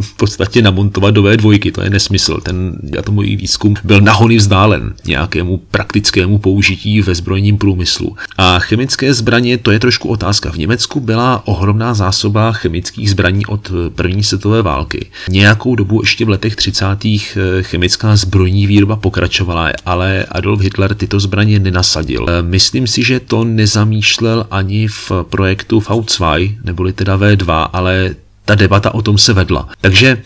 v 0.00 0.16
podstatě 0.16 0.62
namontovat 0.62 1.14
do 1.14 1.22
V2, 1.22 1.72
to 1.72 1.82
je 1.82 1.90
nesmysl. 1.90 2.40
Ten 2.42 2.78
atomový 2.98 3.36
výzkum 3.36 3.74
byl 3.84 4.00
nahony 4.00 4.36
vzdálen 4.36 4.94
nějakému 5.06 5.60
praktickému 5.70 6.38
použití 6.38 7.02
ve 7.02 7.14
zbrojním 7.14 7.58
průmyslu. 7.58 8.16
A 8.38 8.58
chemické 8.58 9.14
zbraně, 9.14 9.58
to 9.58 9.70
je 9.70 9.80
trošku 9.80 10.08
otázka. 10.08 10.50
V 10.50 10.58
Německu 10.58 11.00
byla 11.00 11.42
ohromná 11.46 11.94
zásoba 11.94 12.52
chemických 12.52 13.10
zbraní 13.10 13.46
od 13.46 13.72
první 13.94 14.22
světové 14.22 14.53
války. 14.62 15.06
Nějakou 15.28 15.74
dobu 15.74 16.00
ještě 16.02 16.24
v 16.24 16.28
letech 16.28 16.56
30. 16.56 16.84
Eh, 17.04 17.62
chemická 17.62 18.16
zbrojní 18.16 18.66
výroba 18.66 18.96
pokračovala, 18.96 19.70
ale 19.86 20.24
Adolf 20.24 20.60
Hitler 20.60 20.94
tyto 20.94 21.20
zbraně 21.20 21.58
nenasadil. 21.58 22.26
Eh, 22.28 22.42
myslím 22.42 22.86
si, 22.86 23.02
že 23.02 23.20
to 23.20 23.44
nezamýšlel 23.44 24.46
ani 24.50 24.88
v 24.88 25.12
projektu 25.30 25.80
V2, 25.80 26.58
neboli 26.64 26.92
teda 26.92 27.16
V2, 27.16 27.68
ale 27.72 28.14
ta 28.44 28.54
debata 28.54 28.94
o 28.94 29.02
tom 29.02 29.18
se 29.18 29.32
vedla. 29.32 29.68
Takže 29.80 30.22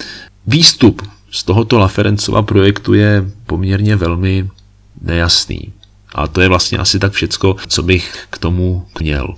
výstup 0.47 1.03
z 1.31 1.45
tohoto 1.45 1.79
Laferencova 1.79 2.43
projektu 2.43 2.95
je 2.95 3.31
poměrně 3.47 3.97
velmi 3.97 4.49
nejasný. 5.03 5.73
A 6.14 6.27
to 6.27 6.41
je 6.41 6.49
vlastně 6.49 6.79
asi 6.79 6.99
tak 6.99 7.12
všecko, 7.12 7.57
co 7.67 7.83
bych 7.83 8.27
k 8.31 8.38
tomu 8.38 8.87
měl. 9.01 9.35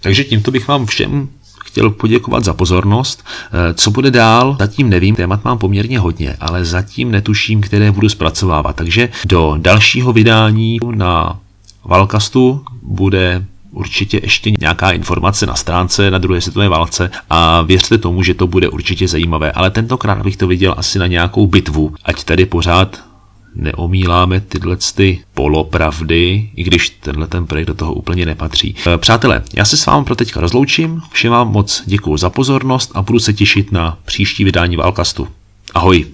Takže 0.00 0.24
tímto 0.24 0.50
bych 0.50 0.68
vám 0.68 0.86
všem 0.86 1.28
chtěl 1.76 1.90
poděkovat 1.90 2.44
za 2.44 2.54
pozornost. 2.54 3.24
Eh, 3.52 3.74
co 3.74 3.90
bude 3.90 4.10
dál, 4.10 4.56
zatím 4.58 4.88
nevím, 4.88 5.14
témat 5.14 5.44
mám 5.44 5.58
poměrně 5.58 5.98
hodně, 5.98 6.36
ale 6.40 6.64
zatím 6.64 7.10
netuším, 7.10 7.60
které 7.60 7.92
budu 7.92 8.08
zpracovávat. 8.08 8.76
Takže 8.76 9.08
do 9.24 9.54
dalšího 9.58 10.12
vydání 10.12 10.78
na 10.94 11.38
Valkastu 11.84 12.64
bude 12.82 13.44
určitě 13.70 14.20
ještě 14.22 14.52
nějaká 14.60 14.90
informace 14.90 15.46
na 15.46 15.54
stránce 15.54 16.10
na 16.10 16.18
druhé 16.18 16.40
světové 16.40 16.68
válce 16.68 17.10
a 17.30 17.62
věřte 17.62 17.98
tomu, 17.98 18.22
že 18.22 18.34
to 18.34 18.46
bude 18.46 18.68
určitě 18.68 19.08
zajímavé. 19.08 19.52
Ale 19.52 19.70
tentokrát 19.70 20.22
bych 20.22 20.36
to 20.36 20.46
viděl 20.46 20.74
asi 20.76 20.98
na 20.98 21.06
nějakou 21.06 21.46
bitvu, 21.46 21.94
ať 22.04 22.24
tady 22.24 22.46
pořád 22.46 23.05
neomíláme 23.56 24.40
tyhle 24.40 24.76
ty 24.94 25.20
polopravdy, 25.34 26.50
i 26.56 26.64
když 26.64 26.90
tenhle 26.90 27.26
ten 27.26 27.46
projekt 27.46 27.66
do 27.66 27.74
toho 27.74 27.94
úplně 27.94 28.26
nepatří. 28.26 28.74
E, 28.86 28.98
přátelé, 28.98 29.42
já 29.54 29.64
se 29.64 29.76
s 29.76 29.86
vámi 29.86 30.04
pro 30.04 30.16
teďka 30.16 30.40
rozloučím, 30.40 31.02
všem 31.10 31.32
vám 31.32 31.52
moc 31.52 31.82
děkuji 31.86 32.16
za 32.16 32.30
pozornost 32.30 32.90
a 32.94 33.02
budu 33.02 33.18
se 33.18 33.32
těšit 33.32 33.72
na 33.72 33.98
příští 34.04 34.44
vydání 34.44 34.76
Válkastu. 34.76 35.28
Ahoj! 35.74 36.06